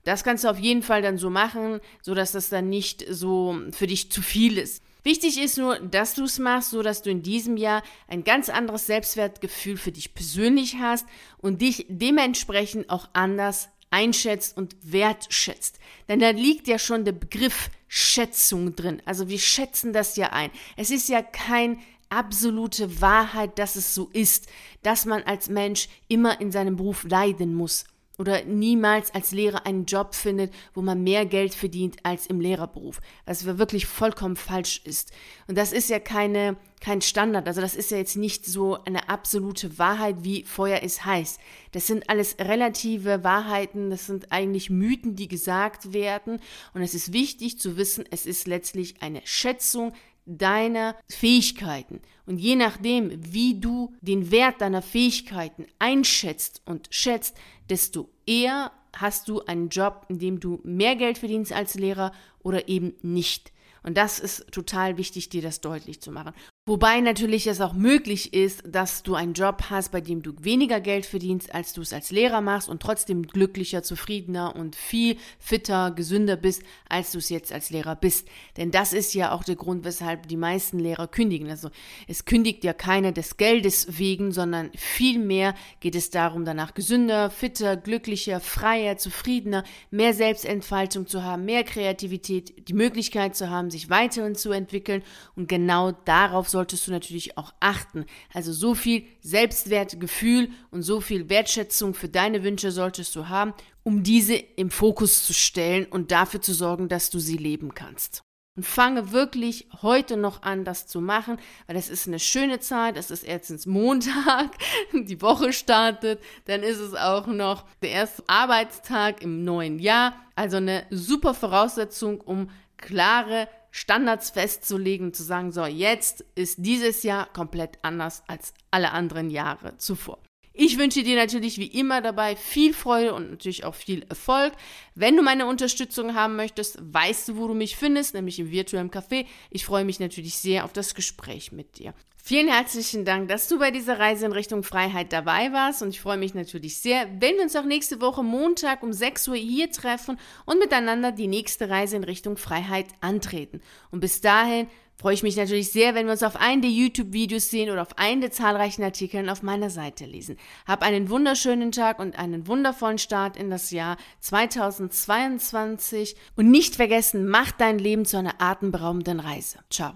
Das 0.04 0.24
kannst 0.24 0.44
du 0.44 0.48
auf 0.48 0.58
jeden 0.58 0.82
Fall 0.82 1.00
dann 1.00 1.16
so 1.16 1.30
machen, 1.30 1.80
so 2.02 2.14
dass 2.14 2.32
das 2.32 2.50
dann 2.50 2.68
nicht 2.68 3.06
so 3.08 3.58
für 3.70 3.86
dich 3.86 4.10
zu 4.10 4.20
viel 4.20 4.58
ist. 4.58 4.81
Wichtig 5.04 5.40
ist 5.40 5.58
nur, 5.58 5.78
dass 5.80 6.14
du 6.14 6.24
es 6.24 6.38
machst, 6.38 6.70
so 6.70 6.82
dass 6.82 7.02
du 7.02 7.10
in 7.10 7.22
diesem 7.22 7.56
Jahr 7.56 7.82
ein 8.06 8.24
ganz 8.24 8.48
anderes 8.48 8.86
Selbstwertgefühl 8.86 9.76
für 9.76 9.92
dich 9.92 10.14
persönlich 10.14 10.76
hast 10.78 11.06
und 11.38 11.60
dich 11.60 11.86
dementsprechend 11.88 12.88
auch 12.88 13.08
anders 13.12 13.68
einschätzt 13.90 14.56
und 14.56 14.76
wertschätzt. 14.82 15.78
Denn 16.08 16.20
da 16.20 16.30
liegt 16.30 16.68
ja 16.68 16.78
schon 16.78 17.04
der 17.04 17.12
Begriff 17.12 17.70
Schätzung 17.88 18.74
drin. 18.74 19.02
Also 19.04 19.28
wir 19.28 19.38
schätzen 19.38 19.92
das 19.92 20.16
ja 20.16 20.32
ein. 20.32 20.50
Es 20.76 20.90
ist 20.90 21.08
ja 21.08 21.20
kein 21.20 21.78
absolute 22.08 23.00
Wahrheit, 23.00 23.58
dass 23.58 23.76
es 23.76 23.94
so 23.94 24.08
ist, 24.12 24.46
dass 24.82 25.04
man 25.04 25.22
als 25.24 25.48
Mensch 25.48 25.88
immer 26.08 26.40
in 26.40 26.52
seinem 26.52 26.76
Beruf 26.76 27.04
leiden 27.04 27.54
muss 27.54 27.84
oder 28.18 28.44
niemals 28.44 29.12
als 29.14 29.32
Lehrer 29.32 29.66
einen 29.66 29.86
Job 29.86 30.14
findet, 30.14 30.52
wo 30.74 30.82
man 30.82 31.02
mehr 31.02 31.26
Geld 31.26 31.54
verdient 31.54 31.96
als 32.02 32.26
im 32.26 32.40
Lehrerberuf, 32.40 33.00
was 33.24 33.46
wirklich 33.46 33.86
vollkommen 33.86 34.36
falsch 34.36 34.82
ist. 34.84 35.12
Und 35.48 35.56
das 35.56 35.72
ist 35.72 35.88
ja 35.90 35.98
keine, 35.98 36.56
kein 36.80 37.00
Standard, 37.00 37.46
also 37.46 37.60
das 37.60 37.74
ist 37.74 37.90
ja 37.90 37.96
jetzt 37.96 38.16
nicht 38.16 38.44
so 38.44 38.78
eine 38.84 39.08
absolute 39.08 39.78
Wahrheit, 39.78 40.16
wie 40.20 40.44
Feuer 40.44 40.80
ist 40.80 41.04
heiß. 41.04 41.38
Das 41.72 41.86
sind 41.86 42.08
alles 42.08 42.36
relative 42.38 43.24
Wahrheiten, 43.24 43.90
das 43.90 44.06
sind 44.06 44.30
eigentlich 44.30 44.70
Mythen, 44.70 45.16
die 45.16 45.28
gesagt 45.28 45.92
werden. 45.92 46.38
Und 46.74 46.82
es 46.82 46.94
ist 46.94 47.12
wichtig 47.12 47.58
zu 47.58 47.76
wissen, 47.76 48.04
es 48.10 48.26
ist 48.26 48.46
letztlich 48.46 49.00
eine 49.00 49.22
Schätzung 49.24 49.92
deiner 50.26 50.96
Fähigkeiten. 51.08 52.00
Und 52.26 52.38
je 52.38 52.56
nachdem, 52.56 53.10
wie 53.32 53.58
du 53.58 53.94
den 54.00 54.30
Wert 54.30 54.60
deiner 54.60 54.82
Fähigkeiten 54.82 55.66
einschätzt 55.78 56.62
und 56.64 56.88
schätzt, 56.90 57.36
desto 57.68 58.08
eher 58.26 58.72
hast 58.96 59.28
du 59.28 59.42
einen 59.42 59.68
Job, 59.68 60.06
in 60.08 60.18
dem 60.18 60.40
du 60.40 60.60
mehr 60.64 60.96
Geld 60.96 61.18
verdienst 61.18 61.52
als 61.52 61.74
Lehrer 61.74 62.12
oder 62.40 62.68
eben 62.68 62.94
nicht. 63.02 63.52
Und 63.82 63.96
das 63.96 64.18
ist 64.18 64.52
total 64.52 64.96
wichtig, 64.96 65.28
dir 65.28 65.42
das 65.42 65.60
deutlich 65.60 66.00
zu 66.00 66.12
machen. 66.12 66.32
Wobei 66.64 67.00
natürlich 67.00 67.48
es 67.48 67.60
auch 67.60 67.72
möglich 67.72 68.34
ist, 68.34 68.62
dass 68.64 69.02
du 69.02 69.16
einen 69.16 69.32
Job 69.32 69.64
hast, 69.68 69.90
bei 69.90 70.00
dem 70.00 70.22
du 70.22 70.32
weniger 70.38 70.80
Geld 70.80 71.06
verdienst, 71.06 71.52
als 71.52 71.72
du 71.72 71.80
es 71.80 71.92
als 71.92 72.12
Lehrer 72.12 72.40
machst 72.40 72.68
und 72.68 72.80
trotzdem 72.80 73.26
glücklicher, 73.26 73.82
zufriedener 73.82 74.54
und 74.54 74.76
viel 74.76 75.16
fitter, 75.40 75.90
gesünder 75.90 76.36
bist, 76.36 76.62
als 76.88 77.10
du 77.10 77.18
es 77.18 77.30
jetzt 77.30 77.52
als 77.52 77.70
Lehrer 77.70 77.96
bist. 77.96 78.28
Denn 78.56 78.70
das 78.70 78.92
ist 78.92 79.12
ja 79.12 79.32
auch 79.32 79.42
der 79.42 79.56
Grund, 79.56 79.84
weshalb 79.84 80.28
die 80.28 80.36
meisten 80.36 80.78
Lehrer 80.78 81.08
kündigen. 81.08 81.50
Also 81.50 81.68
es 82.06 82.26
kündigt 82.26 82.62
ja 82.62 82.74
keiner 82.74 83.10
des 83.10 83.38
Geldes 83.38 83.98
wegen, 83.98 84.30
sondern 84.30 84.70
vielmehr 84.76 85.56
geht 85.80 85.96
es 85.96 86.10
darum, 86.10 86.44
danach 86.44 86.74
gesünder, 86.74 87.30
fitter, 87.30 87.76
glücklicher, 87.76 88.38
freier, 88.38 88.98
zufriedener, 88.98 89.64
mehr 89.90 90.14
Selbstentfaltung 90.14 91.08
zu 91.08 91.24
haben, 91.24 91.44
mehr 91.44 91.64
Kreativität, 91.64 92.68
die 92.68 92.74
Möglichkeit 92.74 93.34
zu 93.34 93.50
haben, 93.50 93.68
sich 93.68 93.90
weiterhin 93.90 94.36
zu 94.36 94.52
entwickeln 94.52 95.02
und 95.34 95.48
genau 95.48 95.90
darauf 95.90 96.51
solltest 96.52 96.86
du 96.86 96.92
natürlich 96.92 97.36
auch 97.36 97.52
achten. 97.58 98.06
Also 98.32 98.52
so 98.52 98.76
viel 98.76 99.04
Selbstwertgefühl 99.20 100.50
und 100.70 100.82
so 100.82 101.00
viel 101.00 101.28
Wertschätzung 101.28 101.94
für 101.94 102.08
deine 102.08 102.44
Wünsche 102.44 102.70
solltest 102.70 103.16
du 103.16 103.28
haben, 103.28 103.52
um 103.82 104.04
diese 104.04 104.36
im 104.36 104.70
Fokus 104.70 105.26
zu 105.26 105.34
stellen 105.34 105.86
und 105.86 106.12
dafür 106.12 106.40
zu 106.40 106.54
sorgen, 106.54 106.88
dass 106.88 107.10
du 107.10 107.18
sie 107.18 107.36
leben 107.36 107.74
kannst. 107.74 108.22
Und 108.54 108.66
fange 108.66 109.12
wirklich 109.12 109.66
heute 109.80 110.18
noch 110.18 110.42
an, 110.42 110.66
das 110.66 110.86
zu 110.86 111.00
machen, 111.00 111.38
weil 111.66 111.76
es 111.76 111.88
ist 111.88 112.06
eine 112.06 112.18
schöne 112.18 112.60
Zeit. 112.60 112.98
Es 112.98 113.10
ist 113.10 113.22
erstens 113.22 113.64
Montag, 113.64 114.50
die 114.92 115.22
Woche 115.22 115.54
startet, 115.54 116.20
dann 116.44 116.62
ist 116.62 116.78
es 116.78 116.94
auch 116.94 117.26
noch 117.26 117.64
der 117.80 117.92
erste 117.92 118.22
Arbeitstag 118.26 119.22
im 119.22 119.42
neuen 119.42 119.78
Jahr. 119.78 120.14
Also 120.36 120.58
eine 120.58 120.84
super 120.90 121.32
Voraussetzung, 121.32 122.20
um 122.20 122.50
klare 122.76 123.48
Standards 123.74 124.30
festzulegen, 124.30 125.14
zu 125.14 125.22
sagen, 125.22 125.50
so, 125.50 125.64
jetzt 125.64 126.24
ist 126.34 126.58
dieses 126.58 127.02
Jahr 127.02 127.26
komplett 127.32 127.78
anders 127.82 128.22
als 128.28 128.52
alle 128.70 128.92
anderen 128.92 129.30
Jahre 129.30 129.78
zuvor. 129.78 130.18
Ich 130.54 130.78
wünsche 130.78 131.02
dir 131.02 131.16
natürlich 131.16 131.58
wie 131.58 131.66
immer 131.66 132.02
dabei 132.02 132.36
viel 132.36 132.74
Freude 132.74 133.14
und 133.14 133.30
natürlich 133.30 133.64
auch 133.64 133.74
viel 133.74 134.04
Erfolg. 134.08 134.52
Wenn 134.94 135.16
du 135.16 135.22
meine 135.22 135.46
Unterstützung 135.46 136.14
haben 136.14 136.36
möchtest, 136.36 136.78
weißt 136.80 137.28
du, 137.28 137.36
wo 137.36 137.48
du 137.48 137.54
mich 137.54 137.76
findest, 137.76 138.14
nämlich 138.14 138.38
im 138.38 138.50
virtuellen 138.50 138.90
Café. 138.90 139.24
Ich 139.50 139.64
freue 139.64 139.84
mich 139.84 139.98
natürlich 139.98 140.34
sehr 140.36 140.64
auf 140.64 140.72
das 140.72 140.94
Gespräch 140.94 141.52
mit 141.52 141.78
dir. 141.78 141.94
Vielen 142.24 142.46
herzlichen 142.46 143.04
Dank, 143.04 143.28
dass 143.28 143.48
du 143.48 143.58
bei 143.58 143.72
dieser 143.72 143.98
Reise 143.98 144.26
in 144.26 144.32
Richtung 144.32 144.62
Freiheit 144.62 145.12
dabei 145.12 145.52
warst 145.52 145.82
und 145.82 145.88
ich 145.88 146.00
freue 146.00 146.18
mich 146.18 146.34
natürlich 146.34 146.76
sehr, 146.76 147.08
wenn 147.18 147.34
wir 147.34 147.42
uns 147.42 147.56
auch 147.56 147.64
nächste 147.64 148.00
Woche 148.00 148.22
Montag 148.22 148.84
um 148.84 148.92
6 148.92 149.26
Uhr 149.26 149.34
hier 149.34 149.72
treffen 149.72 150.20
und 150.44 150.60
miteinander 150.60 151.10
die 151.10 151.26
nächste 151.26 151.68
Reise 151.68 151.96
in 151.96 152.04
Richtung 152.04 152.36
Freiheit 152.36 152.86
antreten. 153.00 153.60
Und 153.90 153.98
bis 153.98 154.20
dahin 154.20 154.68
freue 155.02 155.14
ich 155.14 155.24
mich 155.24 155.36
natürlich 155.36 155.72
sehr, 155.72 155.96
wenn 155.96 156.06
wir 156.06 156.12
uns 156.12 156.22
auf 156.22 156.36
einen 156.36 156.62
der 156.62 156.70
YouTube-Videos 156.70 157.50
sehen 157.50 157.70
oder 157.70 157.82
auf 157.82 157.98
einen 157.98 158.20
der 158.20 158.30
zahlreichen 158.30 158.84
Artikeln 158.84 159.28
auf 159.28 159.42
meiner 159.42 159.68
Seite 159.68 160.04
lesen. 160.04 160.36
Hab 160.64 160.82
einen 160.82 161.10
wunderschönen 161.10 161.72
Tag 161.72 161.98
und 161.98 162.16
einen 162.16 162.46
wundervollen 162.46 162.98
Start 162.98 163.36
in 163.36 163.50
das 163.50 163.72
Jahr 163.72 163.96
2022 164.20 166.14
und 166.36 166.52
nicht 166.52 166.76
vergessen, 166.76 167.26
mach 167.26 167.50
dein 167.50 167.80
Leben 167.80 168.04
zu 168.04 168.16
einer 168.16 168.40
atemberaubenden 168.40 169.18
Reise. 169.18 169.58
Ciao. 169.70 169.94